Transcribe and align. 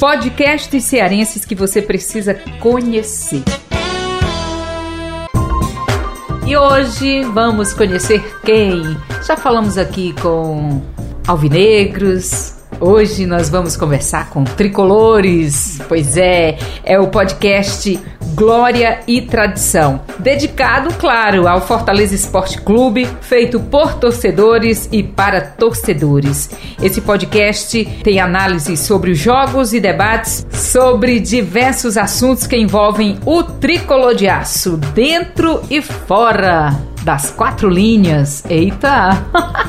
Podcasts 0.00 0.82
cearenses 0.82 1.44
que 1.44 1.54
você 1.54 1.82
precisa 1.82 2.32
conhecer. 2.58 3.44
E 6.46 6.56
hoje 6.56 7.22
vamos 7.24 7.74
conhecer 7.74 8.24
quem? 8.42 8.80
Já 9.26 9.36
falamos 9.36 9.76
aqui 9.76 10.14
com 10.22 10.80
alvinegros, 11.28 12.54
Hoje 12.80 13.26
nós 13.26 13.50
vamos 13.50 13.76
conversar 13.76 14.30
com 14.30 14.42
tricolores. 14.42 15.78
Pois 15.86 16.16
é, 16.16 16.56
é 16.82 16.98
o 16.98 17.08
podcast 17.08 18.00
Glória 18.34 19.00
e 19.06 19.20
Tradição, 19.20 20.00
dedicado, 20.18 20.94
claro, 20.94 21.46
ao 21.46 21.60
Fortaleza 21.60 22.14
Esporte 22.14 22.58
Clube, 22.62 23.06
feito 23.20 23.60
por 23.60 23.94
torcedores 23.96 24.88
e 24.90 25.02
para 25.02 25.42
torcedores. 25.42 26.48
Esse 26.82 27.02
podcast 27.02 27.84
tem 28.02 28.18
análises 28.18 28.80
sobre 28.80 29.10
os 29.10 29.18
jogos 29.18 29.74
e 29.74 29.80
debates 29.80 30.46
sobre 30.50 31.20
diversos 31.20 31.98
assuntos 31.98 32.46
que 32.46 32.56
envolvem 32.56 33.18
o 33.26 33.42
tricolor 33.42 34.14
de 34.14 34.26
aço, 34.26 34.78
dentro 34.94 35.60
e 35.68 35.82
fora 35.82 36.89
das 37.02 37.30
quatro 37.30 37.68
linhas. 37.68 38.44
Eita! 38.48 39.10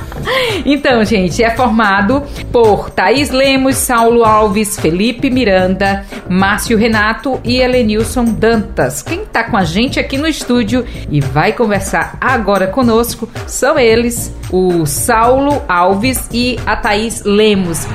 então, 0.66 1.04
gente, 1.04 1.44
é 1.44 1.50
formado 1.52 2.24
por 2.52 2.90
Thaís 2.90 3.30
Lemos, 3.30 3.76
Saulo 3.76 4.24
Alves, 4.24 4.80
Felipe 4.80 5.30
Miranda, 5.30 6.06
Márcio 6.30 6.78
Renato 6.78 7.40
e 7.44 7.58
Helenilson 7.58 8.26
Dantas. 8.26 9.02
Quem 9.02 9.26
tá 9.26 9.44
com 9.44 9.58
a 9.58 9.64
gente 9.64 10.00
aqui 10.00 10.18
no 10.18 10.28
estúdio 10.28 10.86
e 11.10 11.20
vai 11.20 11.54
conversar 11.54 12.18
agora 12.20 12.68
conosco 12.68 13.30
são 13.48 13.78
eles, 13.78 14.34
o 14.52 14.86
Saulo 14.86 15.62
Alves 15.68 16.30
e 16.32 16.58
a 16.66 16.76
Thaís 16.76 17.24
Lemos. 17.24 17.88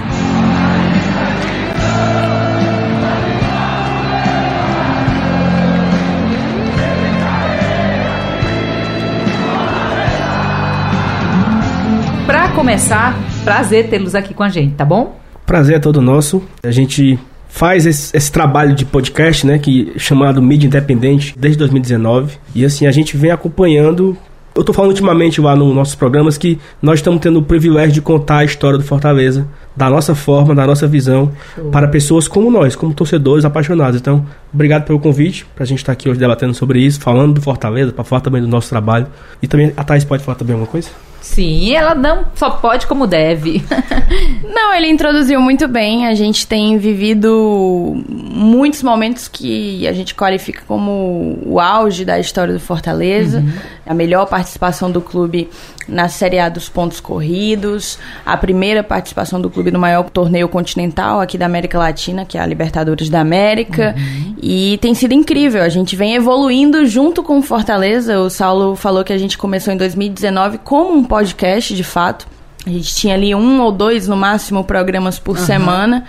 Começar, 12.66 13.16
prazer 13.44 13.88
tê-los 13.88 14.12
aqui 14.16 14.34
com 14.34 14.42
a 14.42 14.48
gente, 14.48 14.74
tá 14.74 14.84
bom? 14.84 15.16
Prazer 15.46 15.76
é 15.76 15.78
todo 15.78 16.02
nosso. 16.02 16.42
A 16.64 16.72
gente 16.72 17.16
faz 17.48 17.86
esse, 17.86 18.16
esse, 18.16 18.32
trabalho 18.32 18.74
de 18.74 18.84
podcast, 18.84 19.46
né, 19.46 19.56
que 19.56 19.92
chamado 19.96 20.42
Mídia 20.42 20.66
Independente 20.66 21.32
desde 21.38 21.60
2019. 21.60 22.36
E 22.56 22.64
assim, 22.64 22.84
a 22.84 22.90
gente 22.90 23.16
vem 23.16 23.30
acompanhando 23.30 24.18
eu 24.52 24.64
tô 24.64 24.72
falando 24.72 24.90
ultimamente 24.90 25.38
lá 25.38 25.54
nos 25.54 25.72
nossos 25.74 25.94
programas 25.94 26.38
que 26.38 26.58
nós 26.80 26.98
estamos 26.98 27.20
tendo 27.20 27.38
o 27.38 27.42
privilégio 27.42 27.92
de 27.92 28.00
contar 28.00 28.38
a 28.38 28.44
história 28.44 28.78
do 28.78 28.84
Fortaleza 28.84 29.46
da 29.76 29.90
nossa 29.90 30.14
forma, 30.14 30.54
da 30.54 30.66
nossa 30.66 30.86
visão, 30.86 31.30
Show. 31.54 31.70
para 31.70 31.86
pessoas 31.86 32.26
como 32.26 32.50
nós, 32.50 32.74
como 32.74 32.94
torcedores 32.94 33.44
apaixonados. 33.44 34.00
Então, 34.00 34.26
obrigado 34.52 34.84
pelo 34.86 34.98
convite, 34.98 35.46
para 35.54 35.64
a 35.64 35.66
gente 35.66 35.80
estar 35.80 35.92
aqui 35.92 36.08
hoje 36.08 36.18
debatendo 36.18 36.54
sobre 36.54 36.80
isso, 36.80 36.98
falando 36.98 37.34
do 37.34 37.42
Fortaleza, 37.42 37.92
para 37.92 38.02
falar 38.02 38.22
também 38.22 38.40
do 38.40 38.48
nosso 38.48 38.70
trabalho. 38.70 39.06
E 39.42 39.46
também, 39.46 39.74
a 39.76 39.84
Thais 39.84 40.04
pode 40.04 40.24
falar 40.24 40.36
também 40.36 40.54
alguma 40.54 40.70
coisa? 40.70 40.88
Sim, 41.26 41.74
ela 41.74 41.94
não 41.94 42.24
só 42.34 42.50
pode 42.50 42.86
como 42.86 43.06
deve. 43.06 43.62
não, 44.48 44.72
ele 44.72 44.86
introduziu 44.86 45.40
muito 45.40 45.66
bem. 45.66 46.06
A 46.06 46.14
gente 46.14 46.46
tem 46.46 46.78
vivido 46.78 48.00
muitos 48.08 48.82
momentos 48.82 49.26
que 49.28 49.86
a 49.88 49.92
gente 49.92 50.14
qualifica 50.14 50.62
como 50.66 51.38
o 51.44 51.60
auge 51.60 52.04
da 52.04 52.18
história 52.18 52.54
do 52.54 52.60
Fortaleza. 52.60 53.40
Uhum. 53.40 53.52
A 53.86 53.94
melhor 53.94 54.26
participação 54.26 54.90
do 54.90 55.00
clube 55.00 55.48
na 55.88 56.08
Série 56.08 56.38
A 56.38 56.48
dos 56.48 56.68
pontos 56.68 57.00
corridos, 57.00 57.98
a 58.24 58.36
primeira 58.36 58.82
participação 58.82 59.40
do 59.40 59.48
clube 59.48 59.70
no 59.70 59.78
maior 59.78 60.10
torneio 60.10 60.48
continental 60.48 61.20
aqui 61.20 61.38
da 61.38 61.46
América 61.46 61.78
Latina, 61.78 62.24
que 62.24 62.36
é 62.36 62.40
a 62.40 62.46
Libertadores 62.46 63.08
da 63.08 63.20
América, 63.20 63.94
uhum. 63.96 64.34
e 64.42 64.78
tem 64.78 64.94
sido 64.94 65.12
incrível. 65.12 65.62
A 65.62 65.68
gente 65.68 65.94
vem 65.94 66.14
evoluindo 66.14 66.84
junto 66.86 67.22
com 67.22 67.40
Fortaleza. 67.40 68.18
O 68.18 68.28
Saulo 68.28 68.74
falou 68.74 69.04
que 69.04 69.12
a 69.12 69.18
gente 69.18 69.38
começou 69.38 69.72
em 69.72 69.76
2019 69.76 70.58
como 70.58 70.94
um 70.94 71.04
podcast, 71.04 71.74
de 71.74 71.84
fato. 71.84 72.26
A 72.66 72.70
gente 72.70 72.94
tinha 72.96 73.14
ali 73.14 73.32
um 73.34 73.60
ou 73.60 73.70
dois, 73.70 74.08
no 74.08 74.16
máximo, 74.16 74.64
programas 74.64 75.18
por 75.20 75.36
uhum. 75.38 75.44
semana 75.44 76.04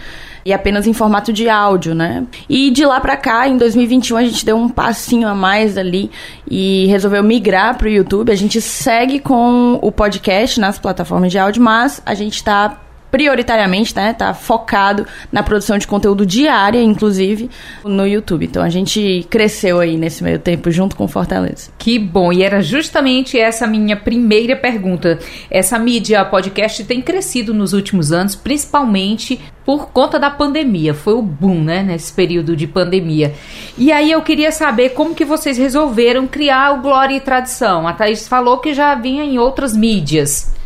e 0.47 0.53
apenas 0.53 0.87
em 0.87 0.93
formato 0.93 1.33
de 1.33 1.49
áudio, 1.49 1.93
né? 1.93 2.25
E 2.47 2.71
de 2.71 2.85
lá 2.85 3.01
para 3.01 3.17
cá, 3.17 3.49
em 3.49 3.57
2021, 3.57 4.15
a 4.15 4.23
gente 4.23 4.45
deu 4.45 4.55
um 4.55 4.69
passinho 4.69 5.27
a 5.27 5.35
mais 5.35 5.77
ali 5.77 6.09
e 6.49 6.85
resolveu 6.85 7.21
migrar 7.21 7.77
para 7.77 7.87
o 7.87 7.89
YouTube. 7.89 8.31
A 8.31 8.35
gente 8.35 8.61
segue 8.61 9.19
com 9.19 9.77
o 9.81 9.91
podcast 9.91 10.57
nas 10.57 10.79
plataformas 10.79 11.33
de 11.33 11.37
áudio, 11.37 11.61
mas 11.61 12.01
a 12.05 12.13
gente 12.13 12.35
está 12.35 12.79
prioritariamente, 13.11 13.95
né, 13.95 14.13
tá 14.13 14.33
focado 14.33 15.05
na 15.31 15.43
produção 15.43 15.77
de 15.77 15.87
conteúdo 15.87 16.25
diária, 16.25 16.81
inclusive, 16.81 17.49
no 17.83 18.05
YouTube. 18.05 18.45
Então 18.45 18.63
a 18.63 18.69
gente 18.69 19.25
cresceu 19.29 19.79
aí 19.79 19.97
nesse 19.97 20.23
meio 20.23 20.39
tempo 20.39 20.69
junto 20.71 20.95
com 20.95 21.07
Fortaleza. 21.07 21.69
Que 21.77 21.97
bom, 21.97 22.31
e 22.33 22.43
era 22.43 22.61
justamente 22.61 23.39
essa 23.39 23.65
minha 23.65 23.95
primeira 23.95 24.55
pergunta. 24.55 25.19
Essa 25.49 25.79
mídia 25.79 26.23
podcast 26.25 26.83
tem 26.83 27.01
crescido 27.01 27.53
nos 27.53 27.73
últimos 27.73 28.11
anos, 28.11 28.35
principalmente 28.35 29.39
por 29.65 29.89
conta 29.89 30.17
da 30.17 30.29
pandemia. 30.29 30.93
Foi 30.93 31.13
o 31.13 31.21
boom, 31.21 31.63
né, 31.63 31.83
nesse 31.83 32.13
período 32.13 32.55
de 32.55 32.67
pandemia. 32.67 33.33
E 33.77 33.91
aí 33.91 34.11
eu 34.11 34.21
queria 34.21 34.51
saber 34.51 34.89
como 34.89 35.15
que 35.15 35.25
vocês 35.25 35.57
resolveram 35.57 36.27
criar 36.27 36.73
o 36.73 36.81
Glória 36.81 37.15
e 37.15 37.19
Tradição. 37.19 37.87
A 37.87 37.93
Thaís 37.93 38.27
falou 38.27 38.59
que 38.59 38.73
já 38.73 38.95
vinha 38.95 39.23
em 39.23 39.37
outras 39.37 39.75
mídias. 39.75 40.56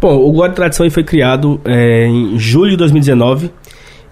Bom, 0.00 0.16
o 0.16 0.46
e 0.46 0.50
Tradição 0.50 0.90
foi 0.90 1.04
criado 1.04 1.60
é, 1.64 2.06
em 2.06 2.38
julho 2.38 2.70
de 2.70 2.76
2019 2.78 3.50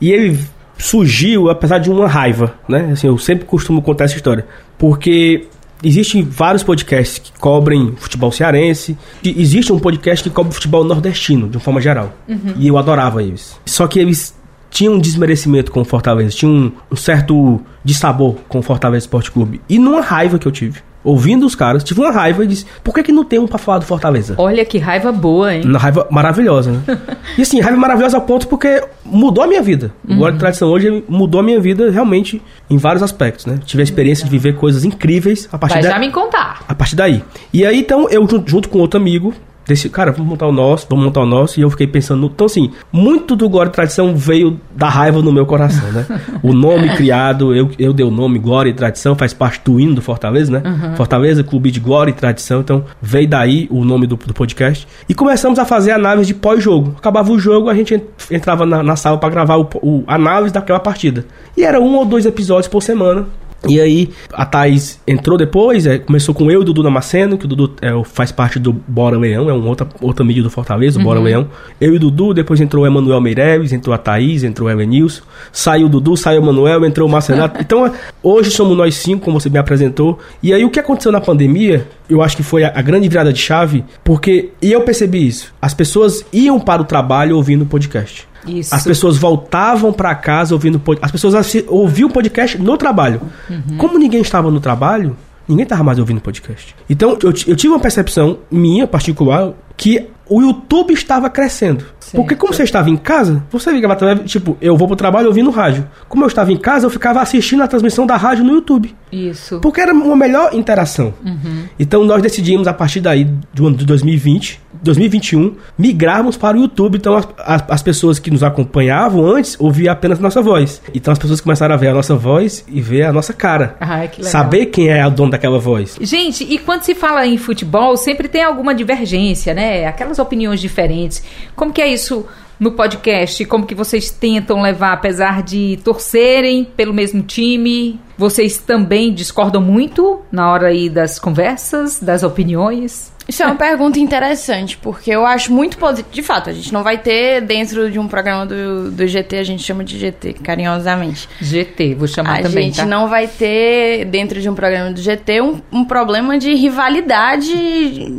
e 0.00 0.12
ele 0.12 0.38
surgiu 0.76 1.48
apesar 1.48 1.78
de 1.78 1.90
uma 1.90 2.06
raiva, 2.06 2.54
né? 2.68 2.90
Assim, 2.92 3.06
eu 3.06 3.18
sempre 3.18 3.44
costumo 3.46 3.82
contar 3.82 4.04
essa 4.04 4.14
história, 4.14 4.46
porque 4.76 5.46
existem 5.82 6.22
vários 6.22 6.62
podcasts 6.62 7.18
que 7.18 7.32
cobrem 7.38 7.94
futebol 7.96 8.30
cearense, 8.30 8.96
existe 9.24 9.72
um 9.72 9.78
podcast 9.78 10.28
que 10.28 10.34
cobre 10.34 10.52
futebol 10.52 10.84
nordestino, 10.84 11.48
de 11.48 11.56
uma 11.56 11.62
forma 11.62 11.80
geral, 11.80 12.14
uhum. 12.28 12.54
e 12.56 12.68
eu 12.68 12.76
adorava 12.78 13.22
eles. 13.22 13.58
Só 13.64 13.86
que 13.86 13.98
eles 13.98 14.36
tinham 14.70 14.94
um 14.94 14.98
desmerecimento 14.98 15.72
com 15.72 15.80
o 15.80 15.84
Fortaleza, 15.84 16.36
tinham 16.36 16.52
um, 16.52 16.72
um 16.92 16.96
certo 16.96 17.60
dissabor 17.82 18.36
com 18.48 18.58
o 18.58 18.62
Fortaleza 18.62 19.04
Esporte 19.04 19.30
Clube, 19.30 19.60
e 19.68 19.78
numa 19.78 20.00
raiva 20.00 20.38
que 20.38 20.46
eu 20.46 20.52
tive 20.52 20.80
ouvindo 21.08 21.46
os 21.46 21.54
caras, 21.54 21.82
tive 21.82 22.00
uma 22.00 22.10
raiva 22.10 22.44
e 22.44 22.46
disse: 22.46 22.66
por 22.84 22.94
que, 22.94 23.02
que 23.02 23.12
não 23.12 23.24
tem 23.24 23.38
um 23.38 23.46
pra 23.46 23.58
falar 23.58 23.78
do 23.78 23.86
Fortaleza? 23.86 24.34
Olha 24.36 24.64
que 24.64 24.78
raiva 24.78 25.10
boa, 25.10 25.54
hein? 25.54 25.62
Uma 25.64 25.78
raiva 25.78 26.06
maravilhosa, 26.10 26.70
né? 26.70 26.82
e 27.38 27.42
assim, 27.42 27.60
raiva 27.60 27.78
maravilhosa 27.78 28.18
a 28.18 28.20
ponto 28.20 28.46
porque 28.46 28.82
mudou 29.04 29.42
a 29.42 29.46
minha 29.46 29.62
vida. 29.62 29.90
Uhum. 30.06 30.14
O 30.14 30.18
Glória 30.18 30.34
de 30.34 30.38
Tradição 30.38 30.68
hoje 30.68 31.02
mudou 31.08 31.40
a 31.40 31.42
minha 31.42 31.58
vida 31.58 31.90
realmente 31.90 32.42
em 32.68 32.76
vários 32.76 33.02
aspectos, 33.02 33.46
né? 33.46 33.58
Tive 33.64 33.82
a 33.82 33.84
experiência 33.84 34.24
de 34.24 34.30
viver 34.30 34.56
coisas 34.56 34.84
incríveis 34.84 35.48
a 35.50 35.58
partir 35.58 35.74
Vai 35.74 35.82
da... 35.82 35.90
já 35.90 35.98
me 35.98 36.10
contar. 36.10 36.62
A 36.68 36.74
partir 36.74 36.94
daí. 36.94 37.22
E 37.52 37.64
aí, 37.64 37.80
então, 37.80 38.08
eu 38.10 38.26
junto 38.46 38.68
com 38.68 38.78
outro 38.78 39.00
amigo, 39.00 39.32
desse, 39.68 39.90
cara, 39.90 40.10
vamos 40.10 40.26
montar 40.26 40.46
o 40.46 40.52
nosso, 40.52 40.86
vamos 40.88 41.04
montar 41.04 41.20
o 41.20 41.26
nosso. 41.26 41.60
E 41.60 41.62
eu 41.62 41.68
fiquei 41.68 41.86
pensando, 41.86 42.26
então 42.26 42.46
assim, 42.46 42.70
muito 42.90 43.36
do 43.36 43.46
Glória 43.50 43.68
e 43.68 43.72
Tradição 43.72 44.16
veio 44.16 44.58
da 44.74 44.88
raiva 44.88 45.20
no 45.20 45.30
meu 45.30 45.44
coração, 45.44 45.92
né? 45.92 46.06
o 46.42 46.54
nome 46.54 46.88
criado, 46.96 47.54
eu, 47.54 47.70
eu 47.78 47.92
dei 47.92 48.04
o 48.04 48.10
nome 48.10 48.38
Glória 48.38 48.70
e 48.70 48.72
Tradição, 48.72 49.14
faz 49.14 49.34
parte 49.34 49.60
do 49.62 49.78
hino 49.78 49.94
do 49.94 50.00
Fortaleza, 50.00 50.50
né? 50.50 50.62
Uhum. 50.64 50.96
Fortaleza, 50.96 51.44
Clube 51.44 51.70
de 51.70 51.80
Glória 51.80 52.10
e 52.10 52.14
Tradição. 52.14 52.60
Então 52.60 52.84
veio 53.02 53.28
daí 53.28 53.68
o 53.70 53.84
nome 53.84 54.06
do, 54.06 54.16
do 54.16 54.32
podcast. 54.32 54.88
E 55.06 55.14
começamos 55.14 55.58
a 55.58 55.66
fazer 55.66 55.90
análise 55.90 56.28
de 56.28 56.34
pós-jogo. 56.34 56.94
Acabava 56.96 57.30
o 57.30 57.38
jogo, 57.38 57.68
a 57.68 57.74
gente 57.74 58.02
entrava 58.30 58.64
na, 58.64 58.82
na 58.82 58.96
sala 58.96 59.18
para 59.18 59.28
gravar 59.28 59.58
o, 59.58 59.68
o 59.82 60.04
análise 60.06 60.54
daquela 60.54 60.80
partida. 60.80 61.26
E 61.54 61.62
era 61.62 61.78
um 61.78 61.94
ou 61.94 62.06
dois 62.06 62.24
episódios 62.24 62.68
por 62.68 62.82
semana 62.82 63.26
e 63.66 63.80
aí, 63.80 64.10
a 64.32 64.46
Thaís 64.46 65.00
entrou 65.06 65.36
depois, 65.36 65.84
é, 65.84 65.98
começou 65.98 66.32
com 66.32 66.50
eu 66.50 66.60
e 66.60 66.62
o 66.62 66.64
Dudu 66.64 66.82
Damasceno, 66.82 67.36
que 67.36 67.44
o 67.44 67.48
Dudu 67.48 67.74
é, 67.82 67.90
faz 68.04 68.30
parte 68.30 68.58
do 68.58 68.72
Bora 68.72 69.18
Leão, 69.18 69.50
é 69.50 69.52
um 69.52 69.66
outra, 69.66 69.86
outra 70.00 70.24
mídia 70.24 70.42
do 70.42 70.50
Fortaleza, 70.50 70.96
o 70.96 71.00
uhum. 71.00 71.04
Bora 71.04 71.20
Leão. 71.20 71.48
Eu 71.80 71.92
e 71.92 71.96
o 71.96 71.98
Dudu, 71.98 72.32
depois 72.32 72.60
entrou 72.60 72.84
o 72.84 72.86
Emanuel 72.86 73.20
Meireles, 73.20 73.72
entrou 73.72 73.92
a 73.92 73.98
Thaís, 73.98 74.44
entrou 74.44 74.68
o 74.68 74.70
Elenilson, 74.70 75.22
saiu 75.50 75.86
o 75.86 75.88
Dudu, 75.88 76.16
saiu 76.16 76.40
o 76.40 76.44
Emanuel, 76.44 76.84
entrou 76.84 77.08
o 77.08 77.10
Marcelo. 77.10 77.50
então, 77.58 77.92
hoje 78.22 78.50
somos 78.50 78.76
nós 78.76 78.94
cinco, 78.94 79.24
como 79.24 79.40
você 79.40 79.50
me 79.50 79.58
apresentou. 79.58 80.20
E 80.40 80.52
aí, 80.52 80.64
o 80.64 80.70
que 80.70 80.78
aconteceu 80.78 81.10
na 81.10 81.20
pandemia, 81.20 81.86
eu 82.08 82.22
acho 82.22 82.36
que 82.36 82.44
foi 82.44 82.62
a, 82.62 82.72
a 82.74 82.80
grande 82.80 83.08
virada 83.08 83.32
de 83.32 83.40
chave, 83.40 83.84
porque, 84.04 84.50
e 84.62 84.70
eu 84.70 84.82
percebi 84.82 85.26
isso, 85.26 85.52
as 85.60 85.74
pessoas 85.74 86.24
iam 86.32 86.60
para 86.60 86.80
o 86.80 86.84
trabalho 86.84 87.36
ouvindo 87.36 87.62
o 87.62 87.66
podcast. 87.66 88.27
Isso. 88.46 88.74
As 88.74 88.84
pessoas 88.84 89.16
voltavam 89.16 89.92
para 89.92 90.14
casa 90.14 90.54
ouvindo 90.54 90.80
As 91.02 91.10
pessoas 91.10 91.34
ouviam 91.66 92.08
o 92.08 92.12
podcast 92.12 92.58
no 92.58 92.76
trabalho. 92.76 93.20
Uhum. 93.48 93.76
Como 93.76 93.98
ninguém 93.98 94.20
estava 94.20 94.50
no 94.50 94.60
trabalho, 94.60 95.16
ninguém 95.46 95.64
estava 95.64 95.82
mais 95.82 95.98
ouvindo 95.98 96.20
podcast. 96.20 96.74
Então 96.88 97.18
eu, 97.22 97.32
eu 97.46 97.56
tive 97.56 97.68
uma 97.68 97.80
percepção 97.80 98.38
minha 98.50 98.86
particular 98.86 99.52
que 99.76 100.08
o 100.28 100.42
YouTube 100.42 100.92
estava 100.92 101.30
crescendo. 101.30 101.84
Certo. 101.98 102.16
Porque 102.16 102.34
como 102.34 102.52
você 102.52 102.62
estava 102.62 102.90
em 102.90 102.96
casa, 102.96 103.42
você 103.50 103.70
ligava 103.70 103.96
tipo, 104.24 104.56
eu 104.60 104.76
vou 104.76 104.86
pro 104.86 104.96
trabalho 104.96 105.28
ouvindo 105.28 105.50
rádio. 105.50 105.88
Como 106.08 106.22
eu 106.22 106.28
estava 106.28 106.52
em 106.52 106.56
casa, 106.56 106.86
eu 106.86 106.90
ficava 106.90 107.20
assistindo 107.20 107.62
a 107.62 107.68
transmissão 107.68 108.06
da 108.06 108.16
rádio 108.16 108.44
no 108.44 108.52
YouTube. 108.52 108.94
Isso. 109.10 109.58
Porque 109.60 109.80
era 109.80 109.92
uma 109.92 110.16
melhor 110.16 110.54
interação. 110.54 111.14
Uhum. 111.24 111.64
Então 111.78 112.04
nós 112.04 112.20
decidimos, 112.20 112.68
a 112.68 112.74
partir 112.74 113.00
daí, 113.00 113.24
do 113.54 113.66
ano 113.66 113.76
de 113.76 113.86
2020, 113.86 114.60
2021, 114.82 115.56
migrarmos 115.76 116.36
para 116.36 116.56
o 116.56 116.60
YouTube. 116.60 116.98
Então, 116.98 117.16
as, 117.16 117.28
as, 117.38 117.64
as 117.68 117.82
pessoas 117.82 118.18
que 118.18 118.30
nos 118.30 118.42
acompanhavam 118.42 119.24
antes 119.26 119.56
ouviam 119.58 119.92
apenas 119.92 120.18
nossa 120.18 120.42
voz. 120.42 120.82
Então, 120.94 121.12
as 121.12 121.18
pessoas 121.18 121.40
começaram 121.40 121.74
a 121.74 121.78
ver 121.78 121.88
a 121.88 121.94
nossa 121.94 122.14
voz 122.14 122.64
e 122.68 122.80
ver 122.80 123.04
a 123.04 123.12
nossa 123.12 123.32
cara. 123.32 123.76
Ah, 123.80 124.06
que 124.06 124.18
legal. 124.18 124.30
Saber 124.30 124.66
quem 124.66 124.88
é 124.88 125.06
o 125.06 125.10
dono 125.10 125.30
daquela 125.30 125.58
voz. 125.58 125.96
Gente, 126.00 126.44
e 126.44 126.58
quando 126.58 126.82
se 126.82 126.94
fala 126.94 127.26
em 127.26 127.36
futebol, 127.36 127.96
sempre 127.96 128.28
tem 128.28 128.42
alguma 128.42 128.74
divergência, 128.74 129.54
né? 129.54 129.86
Aquelas 129.86 130.18
opiniões 130.18 130.60
diferentes. 130.60 131.22
Como 131.54 131.72
que 131.72 131.80
é 131.80 131.92
isso 131.92 132.26
no 132.58 132.72
podcast? 132.72 133.44
Como 133.44 133.66
que 133.66 133.74
vocês 133.74 134.10
tentam 134.10 134.60
levar, 134.60 134.92
apesar 134.92 135.42
de 135.42 135.78
torcerem 135.84 136.64
pelo 136.64 136.92
mesmo 136.92 137.22
time? 137.22 138.00
Vocês 138.16 138.58
também 138.58 139.14
discordam 139.14 139.62
muito 139.62 140.20
na 140.30 140.50
hora 140.50 140.68
aí 140.68 140.88
das 140.88 141.18
conversas, 141.18 142.00
das 142.00 142.22
opiniões? 142.22 143.12
Isso 143.28 143.42
é 143.42 143.46
uma 143.46 143.56
pergunta 143.56 143.98
interessante, 143.98 144.78
porque 144.78 145.10
eu 145.10 145.26
acho 145.26 145.52
muito 145.52 145.76
positivo. 145.76 146.08
De 146.10 146.22
fato, 146.22 146.48
a 146.48 146.52
gente 146.52 146.72
não 146.72 146.82
vai 146.82 146.96
ter 146.96 147.42
dentro 147.42 147.90
de 147.90 147.98
um 147.98 148.08
programa 148.08 148.46
do, 148.46 148.90
do 148.90 149.06
GT, 149.06 149.36
a 149.36 149.44
gente 149.44 149.62
chama 149.62 149.84
de 149.84 149.98
GT, 149.98 150.32
carinhosamente. 150.32 151.28
GT, 151.38 151.94
vou 151.94 152.08
chamar 152.08 152.40
a 152.40 152.42
também, 152.42 152.64
gente 152.64 152.78
tá? 152.78 152.86
não 152.86 153.06
vai 153.06 153.28
ter, 153.28 154.06
dentro 154.06 154.40
de 154.40 154.48
um 154.48 154.54
programa 154.54 154.92
do 154.92 155.02
GT, 155.02 155.42
um, 155.42 155.60
um 155.70 155.84
problema 155.84 156.38
de 156.38 156.54
rivalidade 156.54 157.52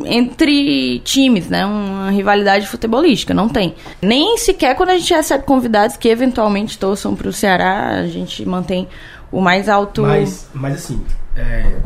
entre 0.06 1.00
times, 1.00 1.50
né? 1.50 1.66
Uma 1.66 2.12
rivalidade 2.12 2.68
futebolística, 2.68 3.34
não 3.34 3.50
tem. 3.50 3.74
Nem 4.00 4.38
sequer 4.38 4.76
quando 4.76 4.92
a 4.92 4.98
gente 5.00 5.12
recebe 5.12 5.44
convidados 5.44 5.98
que 5.98 6.08
eventualmente 6.08 6.78
torçam 6.78 7.16
pro 7.16 7.34
Ceará, 7.34 7.96
a 7.96 8.06
gente 8.06 8.48
mantém 8.48 8.88
o 9.32 9.42
mais 9.42 9.68
alto... 9.68 10.04
Mas, 10.04 10.48
mas 10.54 10.76
assim, 10.76 11.04
é, 11.36 11.78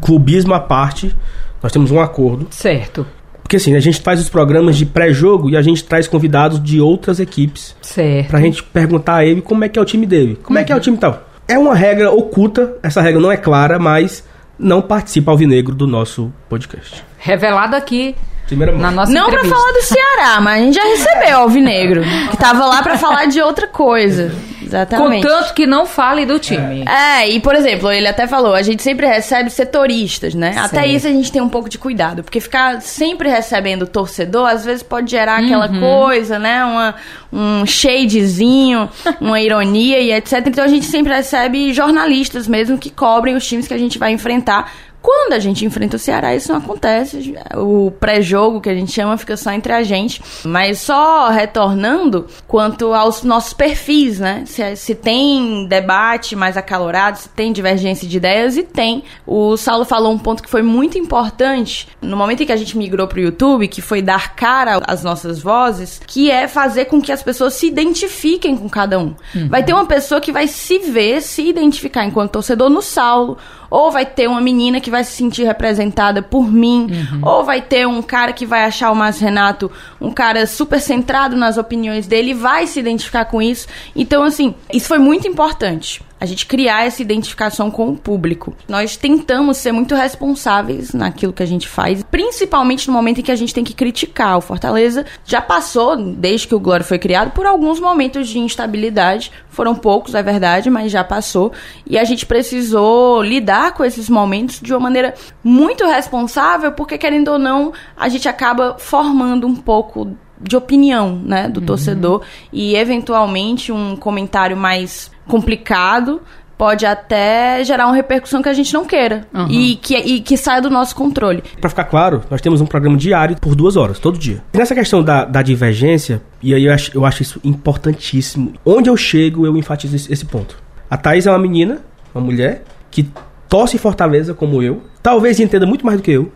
clubismo 0.00 0.54
à 0.54 0.60
parte, 0.60 1.16
nós 1.62 1.72
temos 1.72 1.90
um 1.90 2.00
acordo. 2.00 2.46
Certo, 2.50 3.06
Porque 3.42 3.56
assim, 3.56 3.74
a 3.74 3.80
gente 3.80 4.00
faz 4.00 4.20
os 4.20 4.28
programas 4.28 4.76
de 4.76 4.86
pré-jogo 4.86 5.50
e 5.50 5.56
a 5.56 5.62
gente 5.62 5.82
traz 5.84 6.06
convidados 6.06 6.62
de 6.62 6.80
outras 6.80 7.18
equipes 7.20 7.74
certo. 7.82 8.28
pra 8.28 8.40
gente 8.40 8.62
perguntar 8.62 9.16
a 9.16 9.24
ele 9.24 9.40
como 9.42 9.64
é 9.64 9.68
que 9.68 9.78
é 9.78 9.82
o 9.82 9.84
time 9.84 10.06
dele. 10.06 10.38
Como 10.42 10.58
é 10.58 10.64
que 10.64 10.72
é 10.72 10.76
o 10.76 10.80
time 10.80 10.96
tal. 10.96 11.26
É 11.48 11.58
uma 11.58 11.74
regra 11.74 12.10
oculta, 12.12 12.76
essa 12.82 13.00
regra 13.02 13.20
não 13.20 13.32
é 13.32 13.36
clara, 13.36 13.76
mas 13.78 14.24
não 14.58 14.80
participa 14.80 15.32
alvinegro 15.32 15.74
do 15.74 15.86
nosso 15.86 16.32
podcast. 16.48 17.04
Revelado 17.18 17.74
aqui 17.74 18.14
Primeira 18.46 18.72
mão. 18.72 18.80
na 18.82 18.90
nossa 18.90 19.12
Não 19.12 19.26
pra 19.30 19.40
entrevista. 19.40 19.56
falar 19.56 19.72
do 19.72 19.82
Ceará, 19.82 20.40
mas 20.40 20.60
a 20.60 20.64
gente 20.64 20.74
já 20.74 20.82
recebeu 20.84 21.38
o 21.38 21.40
Alvinegro, 21.42 22.02
que 22.30 22.36
tava 22.36 22.66
lá 22.66 22.82
pra 22.82 22.96
falar 22.98 23.26
de 23.26 23.40
outra 23.40 23.66
coisa. 23.66 24.32
Exatamente. 24.70 25.26
Contanto 25.26 25.54
que 25.54 25.66
não 25.66 25.84
fale 25.84 26.24
do 26.24 26.38
time. 26.38 26.84
É, 26.88 27.28
e 27.28 27.40
por 27.40 27.54
exemplo, 27.54 27.90
ele 27.90 28.06
até 28.06 28.26
falou, 28.26 28.54
a 28.54 28.62
gente 28.62 28.82
sempre 28.82 29.06
recebe 29.06 29.50
setoristas, 29.50 30.34
né? 30.34 30.54
Até 30.58 30.82
Sim. 30.84 30.94
isso 30.96 31.06
a 31.08 31.10
gente 31.10 31.32
tem 31.32 31.42
um 31.42 31.48
pouco 31.48 31.68
de 31.68 31.76
cuidado, 31.78 32.22
porque 32.22 32.40
ficar 32.40 32.80
sempre 32.80 33.28
recebendo 33.28 33.86
torcedor, 33.86 34.48
às 34.48 34.64
vezes 34.64 34.82
pode 34.82 35.10
gerar 35.10 35.38
aquela 35.44 35.68
Uhum. 35.68 35.80
coisa, 35.80 36.38
né? 36.38 36.64
Uma, 36.64 36.94
um 37.32 37.66
shadezinho, 37.66 38.88
uma 39.20 39.40
ironia 39.40 39.98
e 40.00 40.12
etc. 40.12 40.46
Então 40.46 40.64
a 40.64 40.68
gente 40.68 40.86
sempre 40.86 41.12
recebe 41.14 41.72
jornalistas 41.72 42.46
mesmo 42.46 42.78
que 42.78 42.90
cobrem 42.90 43.34
os 43.36 43.46
times 43.46 43.66
que 43.68 43.74
a 43.74 43.78
gente 43.78 43.98
vai 43.98 44.12
enfrentar. 44.12 44.72
Quando 45.02 45.32
a 45.32 45.38
gente 45.38 45.64
enfrenta 45.64 45.96
o 45.96 45.98
Ceará, 45.98 46.34
isso 46.34 46.52
não 46.52 46.58
acontece. 46.58 47.34
O 47.56 47.90
pré-jogo, 47.90 48.60
que 48.60 48.68
a 48.68 48.74
gente 48.74 48.92
chama, 48.92 49.16
fica 49.16 49.36
só 49.36 49.50
entre 49.50 49.72
a 49.72 49.82
gente. 49.82 50.22
Mas 50.44 50.80
só 50.80 51.28
retornando 51.30 52.26
quanto 52.46 52.92
aos 52.92 53.22
nossos 53.22 53.52
perfis, 53.52 54.18
né? 54.18 54.44
Se, 54.46 54.76
se 54.76 54.94
tem 54.94 55.66
debate 55.66 56.36
mais 56.36 56.56
acalorado, 56.56 57.18
se 57.18 57.28
tem 57.30 57.52
divergência 57.52 58.06
de 58.06 58.16
ideias, 58.16 58.56
e 58.56 58.62
tem. 58.62 59.04
O 59.26 59.56
Saulo 59.56 59.84
falou 59.84 60.12
um 60.12 60.18
ponto 60.18 60.42
que 60.42 60.50
foi 60.50 60.62
muito 60.62 60.98
importante 60.98 61.88
no 62.02 62.16
momento 62.16 62.42
em 62.42 62.46
que 62.46 62.52
a 62.52 62.56
gente 62.56 62.76
migrou 62.76 63.06
pro 63.06 63.20
YouTube, 63.20 63.68
que 63.68 63.80
foi 63.80 64.02
dar 64.02 64.34
cara 64.34 64.82
às 64.86 65.02
nossas 65.02 65.40
vozes, 65.40 66.00
que 66.06 66.30
é 66.30 66.46
fazer 66.46 66.86
com 66.86 67.00
que 67.00 67.12
as 67.12 67.22
pessoas 67.22 67.54
se 67.54 67.66
identifiquem 67.66 68.56
com 68.56 68.68
cada 68.68 68.98
um. 68.98 69.14
Vai 69.48 69.62
ter 69.62 69.72
uma 69.72 69.86
pessoa 69.86 70.20
que 70.20 70.32
vai 70.32 70.46
se 70.46 70.78
ver, 70.78 71.22
se 71.22 71.48
identificar 71.48 72.04
enquanto 72.04 72.32
torcedor 72.32 72.68
no 72.68 72.82
Saulo, 72.82 73.38
ou 73.70 73.90
vai 73.90 74.04
ter 74.04 74.28
uma 74.28 74.40
menina 74.40 74.80
que 74.80 74.90
vai 74.90 75.04
se 75.04 75.12
sentir 75.12 75.44
representada 75.44 76.22
por 76.22 76.50
mim, 76.50 76.88
ou 77.22 77.44
vai 77.44 77.62
ter 77.62 77.86
um 77.86 78.02
cara 78.02 78.32
que 78.32 78.44
vai 78.44 78.64
achar 78.64 78.90
o 78.90 78.96
Márcio 78.96 79.24
Renato 79.24 79.70
um 80.00 80.10
cara 80.10 80.46
super 80.46 80.80
centrado 80.80 81.36
nas 81.36 81.56
opiniões 81.56 82.06
dele 82.06 82.30
e 82.30 82.34
vai 82.34 82.66
se 82.66 82.80
identificar 82.80 83.26
com 83.26 83.40
isso. 83.40 83.68
Então, 83.94 84.22
assim, 84.24 84.54
isso 84.72 84.88
foi 84.88 84.98
muito 84.98 85.28
importante. 85.28 86.02
A 86.20 86.26
gente 86.26 86.44
criar 86.44 86.84
essa 86.84 87.00
identificação 87.00 87.70
com 87.70 87.88
o 87.88 87.96
público. 87.96 88.54
Nós 88.68 88.94
tentamos 88.94 89.56
ser 89.56 89.72
muito 89.72 89.94
responsáveis 89.94 90.92
naquilo 90.92 91.32
que 91.32 91.42
a 91.42 91.46
gente 91.46 91.66
faz, 91.66 92.02
principalmente 92.02 92.86
no 92.86 92.92
momento 92.92 93.20
em 93.20 93.22
que 93.22 93.32
a 93.32 93.36
gente 93.36 93.54
tem 93.54 93.64
que 93.64 93.72
criticar. 93.72 94.36
O 94.36 94.42
Fortaleza 94.42 95.06
já 95.24 95.40
passou, 95.40 95.96
desde 95.96 96.46
que 96.46 96.54
o 96.54 96.60
Glória 96.60 96.84
foi 96.84 96.98
criado, 96.98 97.30
por 97.30 97.46
alguns 97.46 97.80
momentos 97.80 98.28
de 98.28 98.38
instabilidade. 98.38 99.32
Foram 99.48 99.74
poucos, 99.74 100.14
é 100.14 100.22
verdade, 100.22 100.68
mas 100.68 100.92
já 100.92 101.02
passou. 101.02 101.52
E 101.86 101.98
a 101.98 102.04
gente 102.04 102.26
precisou 102.26 103.22
lidar 103.22 103.72
com 103.72 103.82
esses 103.82 104.10
momentos 104.10 104.60
de 104.60 104.74
uma 104.74 104.80
maneira 104.80 105.14
muito 105.42 105.86
responsável, 105.86 106.72
porque 106.72 106.98
querendo 106.98 107.28
ou 107.28 107.38
não, 107.38 107.72
a 107.96 108.10
gente 108.10 108.28
acaba 108.28 108.76
formando 108.78 109.46
um 109.46 109.56
pouco 109.56 110.14
de 110.40 110.56
opinião, 110.56 111.20
né, 111.24 111.48
do 111.48 111.60
torcedor 111.60 112.22
e 112.52 112.74
eventualmente 112.74 113.70
um 113.70 113.94
comentário 113.96 114.56
mais 114.56 115.10
complicado 115.28 116.20
pode 116.56 116.84
até 116.84 117.64
gerar 117.64 117.86
uma 117.86 117.94
repercussão 117.94 118.42
que 118.42 118.48
a 118.48 118.52
gente 118.52 118.74
não 118.74 118.84
queira 118.84 119.26
Uhum. 119.32 119.46
e, 119.48 119.76
que, 119.76 119.96
e 119.96 120.20
que 120.20 120.36
saia 120.36 120.60
do 120.60 120.68
nosso 120.68 120.94
controle. 120.94 121.42
Pra 121.58 121.70
ficar 121.70 121.84
claro, 121.84 122.22
nós 122.30 122.42
temos 122.42 122.60
um 122.60 122.66
programa 122.66 122.98
diário 122.98 123.34
por 123.40 123.54
duas 123.54 123.76
horas, 123.76 123.98
todo 123.98 124.18
dia. 124.18 124.42
E 124.52 124.58
nessa 124.58 124.74
questão 124.74 125.02
da, 125.02 125.24
da 125.24 125.40
divergência, 125.40 126.20
e 126.42 126.54
aí 126.54 126.66
eu 126.66 126.72
acho, 126.74 126.90
eu 126.94 127.06
acho 127.06 127.22
isso 127.22 127.40
importantíssimo. 127.42 128.52
Onde 128.64 128.90
eu 128.90 128.96
chego, 128.96 129.46
eu 129.46 129.56
enfatizo 129.56 129.96
esse, 129.96 130.12
esse 130.12 130.26
ponto. 130.26 130.56
A 130.90 130.98
Thaís 130.98 131.26
é 131.26 131.30
uma 131.30 131.38
menina, 131.38 131.78
uma 132.14 132.22
mulher, 132.22 132.62
que 132.90 133.08
torce 133.50 133.76
Fortaleza 133.76 134.32
como 134.32 134.62
eu. 134.62 134.80
Talvez 135.02 135.40
entenda 135.40 135.66
muito 135.66 135.84
mais 135.84 135.98
do 135.98 136.02
que 136.02 136.12
eu 136.12 136.30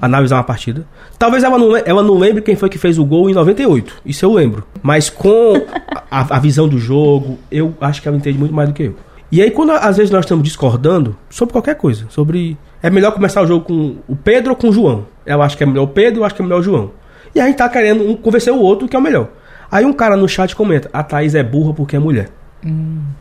analisar 0.00 0.36
uma 0.36 0.44
partida. 0.44 0.86
Talvez 1.18 1.42
ela 1.42 1.58
não, 1.58 1.76
ela 1.76 2.02
não 2.02 2.18
lembre 2.18 2.42
quem 2.42 2.54
foi 2.54 2.68
que 2.68 2.78
fez 2.78 2.98
o 2.98 3.04
gol 3.04 3.30
em 3.30 3.34
98. 3.34 4.02
Isso 4.04 4.24
eu 4.24 4.32
lembro. 4.32 4.64
Mas 4.82 5.08
com 5.08 5.54
a, 6.10 6.36
a 6.36 6.38
visão 6.38 6.68
do 6.68 6.78
jogo, 6.78 7.38
eu 7.50 7.74
acho 7.80 8.02
que 8.02 8.06
ela 8.06 8.16
entende 8.16 8.38
muito 8.38 8.54
mais 8.54 8.68
do 8.68 8.74
que 8.74 8.84
eu. 8.84 8.94
E 9.32 9.40
aí, 9.40 9.50
quando 9.50 9.70
às 9.70 9.96
vezes 9.96 10.10
nós 10.10 10.24
estamos 10.24 10.44
discordando 10.44 11.16
sobre 11.30 11.52
qualquer 11.52 11.76
coisa, 11.76 12.04
sobre. 12.10 12.58
É 12.82 12.90
melhor 12.90 13.12
começar 13.12 13.42
o 13.42 13.46
jogo 13.46 13.64
com 13.64 13.96
o 14.08 14.16
Pedro 14.16 14.50
ou 14.50 14.56
com 14.56 14.68
o 14.68 14.72
João? 14.72 15.06
Eu 15.24 15.40
acho 15.40 15.56
que 15.56 15.62
é 15.62 15.66
melhor 15.66 15.84
o 15.84 15.88
Pedro, 15.88 16.20
eu 16.20 16.24
acho 16.24 16.34
que 16.34 16.42
é 16.42 16.44
melhor 16.44 16.60
o 16.60 16.62
João. 16.62 16.90
E 17.34 17.40
a 17.40 17.46
gente 17.46 17.56
tá 17.56 17.68
querendo 17.68 18.08
um 18.08 18.16
convencer 18.16 18.52
o 18.52 18.58
outro 18.58 18.88
que 18.88 18.96
é 18.96 18.98
o 18.98 19.02
melhor. 19.02 19.28
Aí 19.70 19.84
um 19.84 19.92
cara 19.92 20.16
no 20.16 20.28
chat 20.28 20.54
comenta: 20.56 20.90
a 20.92 21.02
Thaís 21.02 21.34
é 21.34 21.42
burra 21.42 21.72
porque 21.72 21.94
é 21.96 21.98
mulher. 21.98 22.28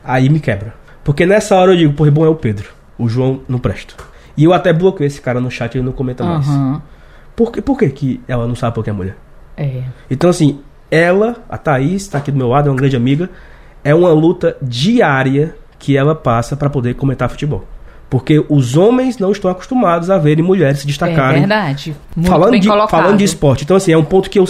Aí 0.03 0.29
me 0.29 0.39
quebra. 0.39 0.73
Porque 1.03 1.25
nessa 1.25 1.55
hora 1.55 1.73
eu 1.73 1.77
digo: 1.77 1.93
porra, 1.93 2.09
bom 2.09 2.25
é 2.25 2.29
o 2.29 2.35
Pedro. 2.35 2.78
O 2.99 3.07
João 3.09 3.41
não 3.47 3.57
presta. 3.57 3.95
E 4.37 4.43
eu 4.43 4.53
até 4.53 4.71
bloqueei 4.71 5.07
esse 5.07 5.19
cara 5.19 5.39
no 5.39 5.49
chat 5.49 5.73
e 5.73 5.77
ele 5.79 5.85
não 5.85 5.93
comenta 5.93 6.23
mais. 6.23 6.45
Por, 7.35 7.51
que, 7.51 7.61
por 7.61 7.77
que, 7.79 7.89
que 7.89 8.21
ela 8.27 8.45
não 8.45 8.55
sabe 8.55 8.75
porque 8.75 8.89
é 8.89 8.93
mulher? 8.93 9.17
É. 9.57 9.83
Então, 10.11 10.29
assim, 10.29 10.59
ela, 10.91 11.37
a 11.49 11.57
Thaís, 11.57 12.07
tá 12.07 12.17
aqui 12.17 12.31
do 12.31 12.37
meu 12.37 12.49
lado, 12.49 12.67
é 12.67 12.71
uma 12.71 12.77
grande 12.77 12.95
amiga. 12.95 13.29
É 13.83 13.95
uma 13.95 14.09
luta 14.11 14.57
diária 14.61 15.55
que 15.77 15.95
ela 15.95 16.13
passa 16.13 16.55
pra 16.55 16.69
poder 16.69 16.95
comentar 16.95 17.29
futebol. 17.29 17.63
Porque 18.09 18.43
os 18.49 18.75
homens 18.75 19.17
não 19.17 19.31
estão 19.31 19.49
acostumados 19.51 20.09
a 20.09 20.17
verem 20.17 20.43
mulheres 20.43 20.79
se 20.79 20.85
É 20.85 20.87
destacarem 20.87 21.41
verdade. 21.41 21.95
Muito 22.15 22.29
falando, 22.29 22.59
de, 22.59 22.67
colocado. 22.67 22.89
falando 22.89 23.17
de 23.17 23.23
esporte. 23.23 23.63
Então, 23.63 23.77
assim, 23.77 23.91
é 23.91 23.97
um 23.97 24.03
ponto 24.03 24.29
que 24.29 24.39
eu. 24.39 24.45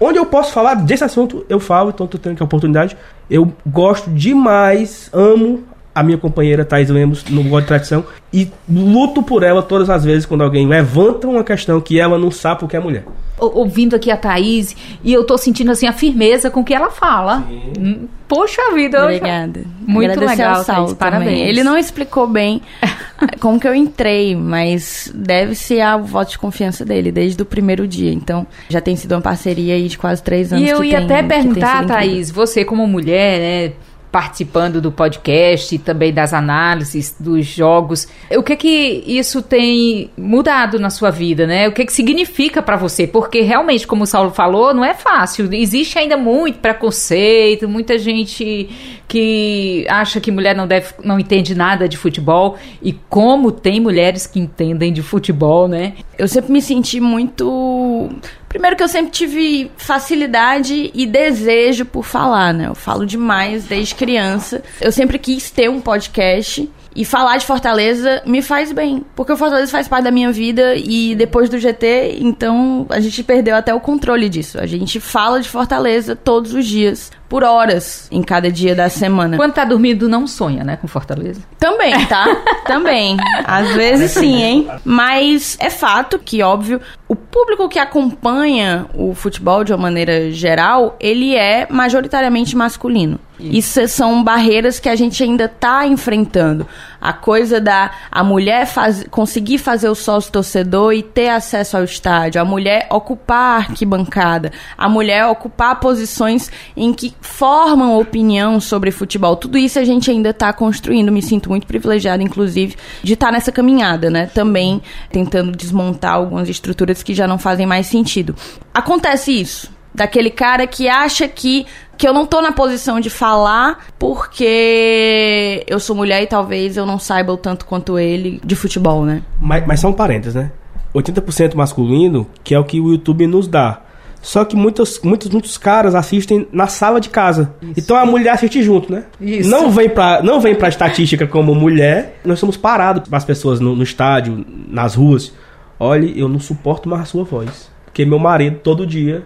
Onde 0.00 0.18
eu 0.18 0.26
posso 0.26 0.52
falar 0.52 0.74
desse 0.74 1.04
assunto, 1.04 1.44
eu 1.48 1.60
falo, 1.60 1.90
então 1.90 2.06
tô 2.06 2.18
tendo 2.18 2.40
a 2.40 2.44
oportunidade. 2.44 2.96
Eu 3.30 3.52
gosto 3.66 4.10
demais, 4.10 5.08
amo 5.12 5.62
a 5.94 6.02
minha 6.02 6.18
companheira 6.18 6.64
Thais 6.64 6.90
Lemos 6.90 7.24
no 7.26 7.42
God 7.44 7.62
de 7.62 7.68
Tradição 7.68 8.04
e 8.32 8.48
luto 8.68 9.22
por 9.22 9.42
ela 9.42 9.62
todas 9.62 9.88
as 9.88 10.04
vezes 10.04 10.26
quando 10.26 10.42
alguém 10.42 10.66
levanta 10.66 11.28
uma 11.28 11.44
questão 11.44 11.80
que 11.80 12.00
ela 12.00 12.18
não 12.18 12.30
sabe 12.30 12.60
porque 12.60 12.76
é 12.76 12.80
mulher. 12.80 13.04
Ou- 13.38 13.58
ouvindo 13.58 13.94
aqui 13.96 14.10
a 14.10 14.16
Thaís 14.16 14.76
e 15.02 15.12
eu 15.12 15.24
tô 15.24 15.36
sentindo 15.38 15.70
assim 15.70 15.86
a 15.86 15.92
firmeza 15.92 16.50
com 16.50 16.64
que 16.64 16.72
ela 16.74 16.90
fala. 16.90 17.44
Hum, 17.78 18.06
Poxa 18.26 18.72
vida, 18.74 18.98
eu- 18.98 19.04
Obrigada. 19.04 19.64
Muito 19.86 20.10
Agradecer 20.12 20.30
legal, 20.42 20.56
ao 20.56 20.64
Saulo 20.64 20.86
Thaís, 20.86 20.98
parabéns. 20.98 21.30
também. 21.30 21.46
Ele 21.48 21.62
não 21.62 21.76
explicou 21.76 22.26
bem 22.26 22.62
como 23.40 23.60
que 23.60 23.68
eu 23.68 23.74
entrei, 23.74 24.34
mas 24.34 25.12
deve 25.14 25.54
ser 25.54 25.80
a 25.82 25.96
voto 25.96 26.30
de 26.30 26.38
confiança 26.38 26.84
dele 26.84 27.12
desde 27.12 27.40
o 27.42 27.44
primeiro 27.44 27.86
dia. 27.86 28.12
Então, 28.12 28.46
já 28.68 28.80
tem 28.80 28.96
sido 28.96 29.12
uma 29.12 29.20
parceria 29.20 29.74
aí 29.74 29.88
de 29.88 29.98
quase 29.98 30.22
três 30.22 30.52
anos. 30.52 30.64
E 30.64 30.68
eu 30.68 30.80
que 30.80 30.86
ia 30.88 30.96
tem- 30.98 31.04
até 31.18 31.22
perguntar. 31.22 31.86
Thaís, 31.86 32.30
você 32.30 32.64
como 32.64 32.86
mulher, 32.86 33.38
né, 33.70 33.72
participando 34.14 34.80
do 34.80 34.92
podcast 34.92 35.76
também 35.80 36.14
das 36.14 36.32
análises 36.32 37.16
dos 37.18 37.44
jogos, 37.44 38.06
o 38.30 38.44
que 38.44 38.54
que 38.54 39.02
isso 39.08 39.42
tem 39.42 40.08
mudado 40.16 40.78
na 40.78 40.88
sua 40.88 41.10
vida, 41.10 41.48
né? 41.48 41.66
O 41.66 41.72
que 41.72 41.84
que 41.84 41.92
significa 41.92 42.62
pra 42.62 42.76
você? 42.76 43.08
Porque 43.08 43.40
realmente, 43.40 43.88
como 43.88 44.04
o 44.04 44.06
Saulo 44.06 44.30
falou, 44.30 44.72
não 44.72 44.84
é 44.84 44.94
fácil. 44.94 45.52
Existe 45.52 45.98
ainda 45.98 46.16
muito 46.16 46.60
preconceito, 46.60 47.68
muita 47.68 47.98
gente 47.98 48.68
que 49.06 49.86
acha 49.88 50.20
que 50.20 50.30
mulher 50.30 50.56
não 50.56 50.66
deve, 50.66 50.94
não 51.02 51.18
entende 51.18 51.54
nada 51.54 51.88
de 51.88 51.96
futebol 51.96 52.56
e 52.82 52.92
como 53.08 53.52
tem 53.52 53.80
mulheres 53.80 54.26
que 54.26 54.40
entendem 54.40 54.92
de 54.92 55.02
futebol, 55.02 55.68
né? 55.68 55.94
Eu 56.18 56.28
sempre 56.28 56.52
me 56.52 56.62
senti 56.62 57.00
muito 57.00 58.10
Primeiro 58.54 58.76
que 58.76 58.84
eu 58.84 58.88
sempre 58.88 59.10
tive 59.10 59.68
facilidade 59.76 60.92
e 60.94 61.06
desejo 61.06 61.84
por 61.84 62.04
falar, 62.04 62.54
né? 62.54 62.68
Eu 62.68 62.74
falo 62.76 63.04
demais 63.04 63.64
desde 63.64 63.96
criança. 63.96 64.62
Eu 64.80 64.92
sempre 64.92 65.18
quis 65.18 65.50
ter 65.50 65.68
um 65.68 65.80
podcast. 65.80 66.70
E 66.94 67.04
falar 67.04 67.38
de 67.38 67.46
Fortaleza 67.46 68.22
me 68.24 68.40
faz 68.40 68.70
bem, 68.70 69.04
porque 69.16 69.32
o 69.32 69.36
Fortaleza 69.36 69.70
faz 69.70 69.88
parte 69.88 70.04
da 70.04 70.10
minha 70.10 70.30
vida 70.30 70.74
e 70.76 71.14
depois 71.14 71.48
do 71.50 71.58
GT, 71.58 72.18
então 72.20 72.86
a 72.88 73.00
gente 73.00 73.22
perdeu 73.24 73.56
até 73.56 73.74
o 73.74 73.80
controle 73.80 74.28
disso. 74.28 74.60
A 74.60 74.66
gente 74.66 75.00
fala 75.00 75.40
de 75.40 75.48
Fortaleza 75.48 76.14
todos 76.14 76.54
os 76.54 76.64
dias, 76.66 77.10
por 77.28 77.42
horas 77.42 78.06
em 78.12 78.22
cada 78.22 78.48
dia 78.48 78.76
da 78.76 78.88
semana. 78.88 79.36
Quando 79.36 79.54
tá 79.54 79.64
dormindo, 79.64 80.08
não 80.08 80.24
sonha, 80.24 80.62
né, 80.62 80.76
com 80.76 80.86
Fortaleza? 80.86 81.40
Também, 81.58 82.06
tá? 82.06 82.26
Também. 82.64 83.16
Às 83.44 83.74
vezes 83.74 84.12
sim, 84.12 84.40
hein? 84.40 84.68
Mas 84.84 85.56
é 85.58 85.68
fato 85.68 86.16
que, 86.16 86.44
óbvio, 86.44 86.80
o 87.08 87.16
público 87.16 87.68
que 87.68 87.80
acompanha 87.80 88.86
o 88.94 89.14
futebol 89.14 89.64
de 89.64 89.72
uma 89.72 89.82
maneira 89.82 90.30
geral, 90.30 90.96
ele 91.00 91.34
é 91.34 91.66
majoritariamente 91.68 92.56
masculino. 92.56 93.18
Isso 93.38 93.86
são 93.88 94.22
barreiras 94.22 94.78
que 94.78 94.88
a 94.88 94.94
gente 94.94 95.22
ainda 95.22 95.46
está 95.46 95.86
enfrentando. 95.86 96.66
A 97.00 97.12
coisa 97.12 97.60
da 97.60 97.90
a 98.10 98.22
mulher 98.22 98.64
faz, 98.66 99.04
conseguir 99.10 99.58
fazer 99.58 99.88
o 99.88 99.94
sócio 99.94 100.30
torcedor 100.30 100.92
e 100.92 101.02
ter 101.02 101.28
acesso 101.28 101.76
ao 101.76 101.84
estádio, 101.84 102.40
a 102.40 102.44
mulher 102.44 102.86
ocupar 102.90 103.36
a 103.36 103.56
arquibancada, 103.56 104.52
a 104.78 104.88
mulher 104.88 105.26
ocupar 105.26 105.80
posições 105.80 106.50
em 106.76 106.92
que 106.94 107.12
formam 107.20 107.98
opinião 107.98 108.60
sobre 108.60 108.92
futebol. 108.92 109.36
Tudo 109.36 109.58
isso 109.58 109.78
a 109.78 109.84
gente 109.84 110.10
ainda 110.10 110.30
está 110.30 110.52
construindo. 110.52 111.10
Me 111.10 111.20
sinto 111.20 111.50
muito 111.50 111.66
privilegiada, 111.66 112.22
inclusive, 112.22 112.76
de 113.02 113.14
estar 113.14 113.26
tá 113.26 113.32
nessa 113.32 113.50
caminhada, 113.50 114.08
né? 114.08 114.26
Também 114.32 114.80
tentando 115.10 115.50
desmontar 115.52 116.14
algumas 116.14 116.48
estruturas 116.48 117.02
que 117.02 117.14
já 117.14 117.26
não 117.26 117.38
fazem 117.38 117.66
mais 117.66 117.86
sentido. 117.86 118.34
Acontece 118.72 119.32
isso 119.32 119.74
daquele 119.94 120.30
cara 120.30 120.66
que 120.66 120.88
acha 120.88 121.28
que 121.28 121.66
que 121.96 122.06
eu 122.06 122.12
não 122.12 122.26
tô 122.26 122.40
na 122.40 122.52
posição 122.52 123.00
de 123.00 123.10
falar 123.10 123.86
porque 123.98 125.64
eu 125.66 125.78
sou 125.80 125.94
mulher 125.94 126.22
e 126.22 126.26
talvez 126.26 126.76
eu 126.76 126.86
não 126.86 126.98
saiba 126.98 127.32
o 127.32 127.36
tanto 127.36 127.66
quanto 127.66 127.98
ele 127.98 128.40
de 128.44 128.54
futebol, 128.54 129.04
né? 129.04 129.22
Mas, 129.40 129.66
mas 129.66 129.80
são 129.80 129.92
parentes, 129.92 130.34
né? 130.34 130.50
80% 130.94 131.54
masculino, 131.54 132.26
que 132.42 132.54
é 132.54 132.58
o 132.58 132.64
que 132.64 132.80
o 132.80 132.90
YouTube 132.90 133.26
nos 133.26 133.48
dá. 133.48 133.80
Só 134.24 134.42
que 134.42 134.56
muitos, 134.56 134.98
muitos, 135.02 135.28
muitos 135.28 135.58
caras 135.58 135.94
assistem 135.94 136.48
na 136.50 136.66
sala 136.66 136.98
de 136.98 137.10
casa. 137.10 137.54
Isso. 137.60 137.72
Então 137.76 137.94
a 137.94 138.06
mulher 138.06 138.30
assiste 138.30 138.62
junto, 138.62 138.90
né? 138.90 139.04
Isso. 139.20 139.50
Não 139.50 139.70
vem 139.70 139.88
pra, 139.88 140.22
não 140.22 140.40
vem 140.40 140.54
pra 140.54 140.68
estatística 140.68 141.26
como 141.26 141.54
mulher. 141.54 142.20
Nós 142.24 142.38
somos 142.38 142.56
parados 142.56 143.12
as 143.12 143.24
pessoas 143.24 143.60
no, 143.60 143.76
no 143.76 143.82
estádio, 143.82 144.44
nas 144.66 144.94
ruas. 144.94 145.34
Olhe, 145.78 146.18
eu 146.18 146.26
não 146.26 146.40
suporto 146.40 146.88
mais 146.88 147.02
a 147.02 147.04
sua 147.04 147.24
voz. 147.24 147.70
Porque 147.94 148.04
meu 148.04 148.18
marido, 148.18 148.58
todo 148.60 148.84
dia, 148.84 149.22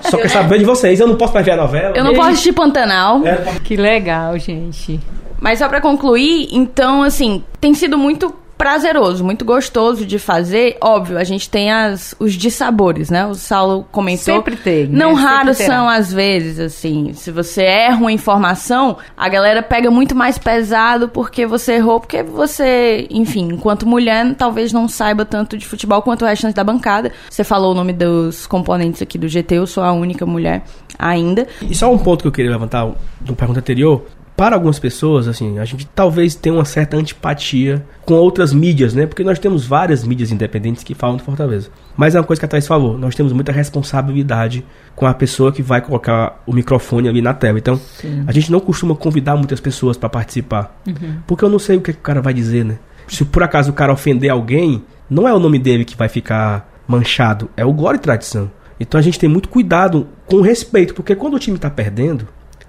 só 0.00 0.16
quer 0.16 0.28
saber 0.28 0.58
de 0.58 0.64
vocês. 0.64 0.98
Eu 0.98 1.06
não 1.06 1.14
posso 1.14 1.32
mais 1.32 1.46
ver 1.46 1.52
a 1.52 1.56
novela. 1.56 1.96
Eu 1.96 2.02
não 2.02 2.12
posso 2.12 2.30
assistir 2.30 2.52
Pantanal. 2.52 3.24
É. 3.24 3.60
Que 3.62 3.76
legal, 3.76 4.36
gente. 4.36 4.98
Mas 5.38 5.60
só 5.60 5.68
pra 5.68 5.80
concluir, 5.80 6.48
então, 6.50 7.04
assim, 7.04 7.44
tem 7.60 7.72
sido 7.72 7.96
muito 7.96 8.34
prazeroso, 8.60 9.24
muito 9.24 9.42
gostoso 9.42 10.04
de 10.04 10.18
fazer. 10.18 10.76
Óbvio, 10.82 11.16
a 11.16 11.24
gente 11.24 11.48
tem 11.48 11.72
as, 11.72 12.14
os 12.18 12.34
dissabores, 12.34 13.08
né? 13.08 13.26
O 13.26 13.34
Saulo 13.34 13.86
comentou. 13.90 14.34
Sempre 14.34 14.54
tem. 14.54 14.86
Né? 14.86 14.98
Não 14.98 15.14
raros 15.14 15.56
são 15.56 15.88
às 15.88 16.12
vezes, 16.12 16.60
assim. 16.60 17.14
Se 17.14 17.30
você 17.30 17.62
erra 17.62 17.96
uma 17.96 18.12
informação, 18.12 18.98
a 19.16 19.30
galera 19.30 19.62
pega 19.62 19.90
muito 19.90 20.14
mais 20.14 20.36
pesado 20.36 21.08
porque 21.08 21.46
você 21.46 21.76
errou, 21.76 22.00
porque 22.00 22.22
você, 22.22 23.06
enfim, 23.08 23.48
enquanto 23.50 23.88
mulher, 23.88 24.34
talvez 24.34 24.74
não 24.74 24.86
saiba 24.86 25.24
tanto 25.24 25.56
de 25.56 25.66
futebol 25.66 26.02
quanto 26.02 26.26
o 26.26 26.28
restante 26.28 26.54
da 26.54 26.62
bancada. 26.62 27.10
Você 27.30 27.42
falou 27.42 27.72
o 27.72 27.74
nome 27.74 27.94
dos 27.94 28.46
componentes 28.46 29.00
aqui 29.00 29.16
do 29.16 29.26
GT, 29.26 29.54
eu 29.54 29.66
sou 29.66 29.82
a 29.82 29.92
única 29.92 30.26
mulher 30.26 30.64
ainda. 30.98 31.48
E 31.62 31.74
só 31.74 31.90
um 31.90 31.96
ponto 31.96 32.20
que 32.20 32.28
eu 32.28 32.32
queria 32.32 32.50
levantar 32.50 32.90
do 33.22 33.34
pergunta 33.34 33.60
anterior 33.60 34.04
para 34.40 34.56
algumas 34.56 34.78
pessoas, 34.78 35.28
assim, 35.28 35.58
a 35.58 35.66
gente 35.66 35.86
talvez 35.94 36.34
tenha 36.34 36.54
uma 36.54 36.64
certa 36.64 36.96
antipatia 36.96 37.84
com 38.06 38.14
outras 38.14 38.54
mídias, 38.54 38.94
né? 38.94 39.04
Porque 39.04 39.22
nós 39.22 39.38
temos 39.38 39.66
várias 39.66 40.02
mídias 40.02 40.32
independentes 40.32 40.82
que 40.82 40.94
falam 40.94 41.18
de 41.18 41.22
Fortaleza. 41.22 41.68
Mas 41.94 42.14
é 42.14 42.18
uma 42.18 42.24
coisa 42.24 42.40
que 42.40 42.46
a 42.46 42.48
Thais 42.48 42.66
falou, 42.66 42.96
nós 42.96 43.14
temos 43.14 43.34
muita 43.34 43.52
responsabilidade 43.52 44.64
com 44.96 45.04
a 45.04 45.12
pessoa 45.12 45.52
que 45.52 45.60
vai 45.60 45.82
colocar 45.82 46.42
o 46.46 46.54
microfone 46.54 47.06
ali 47.06 47.20
na 47.20 47.34
tela. 47.34 47.58
Então, 47.58 47.76
Sim. 47.76 48.24
a 48.26 48.32
gente 48.32 48.50
não 48.50 48.60
costuma 48.60 48.94
convidar 48.94 49.36
muitas 49.36 49.60
pessoas 49.60 49.98
para 49.98 50.08
participar. 50.08 50.74
Uhum. 50.88 51.18
Porque 51.26 51.44
eu 51.44 51.50
não 51.50 51.58
sei 51.58 51.76
o 51.76 51.82
que, 51.82 51.92
que 51.92 51.98
o 51.98 52.02
cara 52.02 52.22
vai 52.22 52.32
dizer, 52.32 52.64
né? 52.64 52.78
Se 53.08 53.26
por 53.26 53.42
acaso 53.42 53.72
o 53.72 53.74
cara 53.74 53.92
ofender 53.92 54.30
alguém, 54.30 54.82
não 55.10 55.28
é 55.28 55.34
o 55.34 55.38
nome 55.38 55.58
dele 55.58 55.84
que 55.84 55.98
vai 55.98 56.08
ficar 56.08 56.66
manchado, 56.88 57.50
é 57.58 57.64
o 57.66 57.74
Glória 57.74 57.98
e 57.98 58.00
Tradição. 58.00 58.50
Então 58.80 58.98
a 58.98 59.02
gente 59.02 59.18
tem 59.18 59.28
muito 59.28 59.50
cuidado 59.50 60.08
com 60.24 60.40
respeito, 60.40 60.94
porque 60.94 61.14
quando 61.14 61.34
o 61.34 61.38
time 61.38 61.56
está 61.56 61.68
perdendo, 61.68 62.26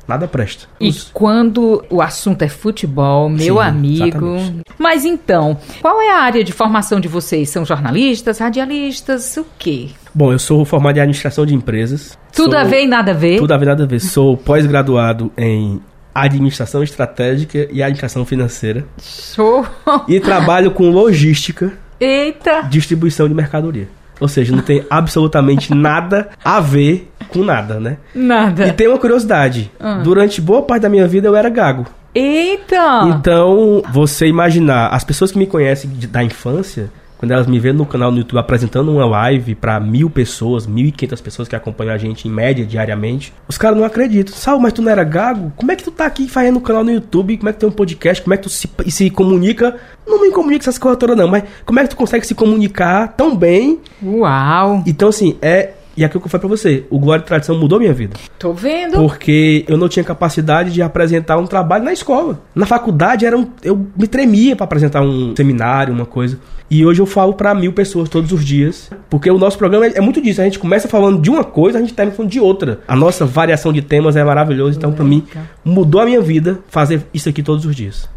nada 0.07 0.27
presta. 0.27 0.67
E 0.79 0.91
quando 1.13 1.83
o 1.89 2.01
assunto 2.01 2.41
é 2.41 2.49
futebol, 2.49 3.29
meu 3.29 3.55
Sim, 3.55 3.61
amigo. 3.61 4.35
Exatamente. 4.35 4.61
Mas 4.77 5.05
então, 5.05 5.57
qual 5.81 6.01
é 6.01 6.11
a 6.11 6.21
área 6.21 6.43
de 6.43 6.51
formação 6.51 6.99
de 6.99 7.07
vocês? 7.07 7.49
São 7.49 7.65
jornalistas, 7.65 8.39
radialistas, 8.39 9.37
o 9.37 9.45
quê? 9.57 9.89
Bom, 10.13 10.31
eu 10.31 10.39
sou 10.39 10.65
formado 10.65 10.97
em 10.97 11.01
administração 11.01 11.45
de 11.45 11.53
empresas. 11.53 12.17
Tudo 12.33 12.51
sou... 12.51 12.59
a 12.59 12.63
ver 12.63 12.83
e 12.83 12.87
nada 12.87 13.11
a 13.11 13.15
ver? 13.15 13.37
Tudo 13.37 13.53
a 13.53 13.57
ver 13.57 13.65
e 13.65 13.69
nada 13.69 13.83
a 13.83 13.87
ver. 13.87 13.99
Sou 13.99 14.35
pós-graduado 14.35 15.31
em 15.37 15.81
administração 16.13 16.83
estratégica 16.83 17.69
e 17.71 17.81
administração 17.81 18.25
financeira. 18.25 18.85
Show! 19.01 19.65
E 20.07 20.19
trabalho 20.19 20.71
com 20.71 20.89
logística. 20.89 21.71
Eita! 21.99 22.63
Distribuição 22.63 23.27
de 23.27 23.33
mercadoria. 23.33 23.87
Ou 24.21 24.27
seja, 24.27 24.55
não 24.55 24.61
tem 24.61 24.85
absolutamente 24.87 25.73
nada 25.73 26.29
a 26.45 26.59
ver 26.59 27.11
com 27.29 27.43
nada, 27.43 27.79
né? 27.79 27.97
Nada. 28.13 28.67
E 28.67 28.71
tem 28.71 28.87
uma 28.87 28.99
curiosidade. 28.99 29.71
Ah. 29.79 29.95
Durante 30.03 30.39
boa 30.39 30.61
parte 30.61 30.83
da 30.83 30.89
minha 30.89 31.07
vida 31.07 31.27
eu 31.27 31.35
era 31.35 31.49
gago. 31.49 31.87
Eita! 32.13 33.01
Então, 33.07 33.81
você 33.91 34.27
imaginar, 34.27 34.89
as 34.89 35.03
pessoas 35.03 35.31
que 35.31 35.39
me 35.39 35.47
conhecem 35.47 35.89
da 36.09 36.23
infância, 36.23 36.91
quando 37.21 37.33
elas 37.33 37.45
me 37.45 37.59
vêem 37.59 37.75
no 37.75 37.85
canal 37.85 38.11
no 38.11 38.17
YouTube 38.17 38.39
apresentando 38.39 38.91
uma 38.91 39.05
live 39.05 39.53
para 39.53 39.79
mil 39.79 40.09
pessoas, 40.09 40.65
mil 40.65 40.87
e 40.87 40.91
quinhentas 40.91 41.21
pessoas 41.21 41.47
que 41.47 41.55
acompanham 41.55 41.93
a 41.93 41.97
gente 41.97 42.27
em 42.27 42.31
média 42.31 42.65
diariamente, 42.65 43.31
os 43.47 43.59
caras 43.59 43.77
não 43.77 43.85
acreditam. 43.85 44.33
Sal, 44.33 44.59
mas 44.59 44.73
tu 44.73 44.81
não 44.81 44.91
era 44.91 45.03
gago? 45.03 45.53
Como 45.55 45.71
é 45.71 45.75
que 45.75 45.83
tu 45.83 45.91
tá 45.91 46.07
aqui 46.07 46.27
fazendo 46.27 46.57
um 46.57 46.61
canal 46.61 46.83
no 46.83 46.91
YouTube? 46.91 47.37
Como 47.37 47.47
é 47.47 47.53
que 47.53 47.59
tem 47.59 47.69
um 47.69 47.71
podcast? 47.71 48.23
Como 48.23 48.33
é 48.33 48.37
que 48.37 48.43
tu 48.43 48.49
se, 48.49 48.67
se 48.87 49.11
comunica? 49.11 49.77
Não 50.07 50.19
me 50.19 50.31
comunica 50.31 50.63
essas 50.63 50.79
coisas 50.79 50.97
todas 50.97 51.15
não, 51.15 51.27
mas 51.27 51.43
como 51.63 51.79
é 51.79 51.83
que 51.83 51.89
tu 51.89 51.95
consegue 51.95 52.25
se 52.25 52.33
comunicar 52.33 53.09
tão 53.09 53.35
bem? 53.35 53.79
Uau! 54.01 54.83
Então, 54.87 55.09
assim, 55.09 55.37
é 55.43 55.73
e 55.95 56.05
aquilo 56.05 56.21
que 56.21 56.27
eu 56.27 56.31
falei 56.31 56.47
pra 56.47 56.57
você, 56.57 56.85
o 56.89 56.97
Glória 56.97 57.21
e 57.21 57.25
Tradição 57.25 57.59
mudou 57.59 57.77
minha 57.77 57.93
vida. 57.93 58.15
Tô 58.39 58.53
vendo. 58.53 58.93
Porque 58.93 59.65
eu 59.67 59.77
não 59.77 59.89
tinha 59.89 60.03
capacidade 60.03 60.71
de 60.71 60.81
apresentar 60.81 61.37
um 61.37 61.45
trabalho 61.45 61.83
na 61.83 61.91
escola. 61.91 62.41
Na 62.55 62.65
faculdade 62.65 63.25
era 63.25 63.37
um, 63.37 63.47
eu 63.61 63.87
me 63.95 64.07
tremia 64.07 64.55
para 64.55 64.63
apresentar 64.63 65.01
um 65.01 65.35
seminário, 65.35 65.93
uma 65.93 66.05
coisa. 66.05 66.39
E 66.71 66.85
hoje 66.85 67.01
eu 67.01 67.05
falo 67.05 67.33
para 67.33 67.53
mil 67.53 67.73
pessoas 67.73 68.07
todos 68.07 68.31
os 68.31 68.45
dias. 68.45 68.89
Porque 69.09 69.29
o 69.29 69.37
nosso 69.37 69.57
programa 69.57 69.87
é, 69.87 69.97
é, 69.97 70.01
muito 70.01 70.21
disso. 70.21 70.39
A 70.39 70.45
gente 70.45 70.57
começa 70.57 70.87
falando 70.87 71.21
de 71.21 71.29
uma 71.29 71.43
coisa, 71.43 71.77
a 71.77 71.81
gente 71.81 71.93
termina 71.93 72.15
falando 72.15 72.31
de 72.31 72.39
outra. 72.39 72.79
A 72.87 72.95
nossa 72.95 73.25
variação 73.25 73.73
de 73.73 73.81
temas 73.81 74.15
é 74.15 74.23
maravilhosa. 74.23 74.77
Então, 74.77 74.93
para 74.93 75.03
mim, 75.03 75.27
mudou 75.65 75.99
a 75.99 76.05
minha 76.05 76.21
vida 76.21 76.59
fazer 76.69 77.05
isso 77.13 77.27
aqui 77.27 77.43
todos 77.43 77.65
os 77.65 77.75
dias. 77.75 78.09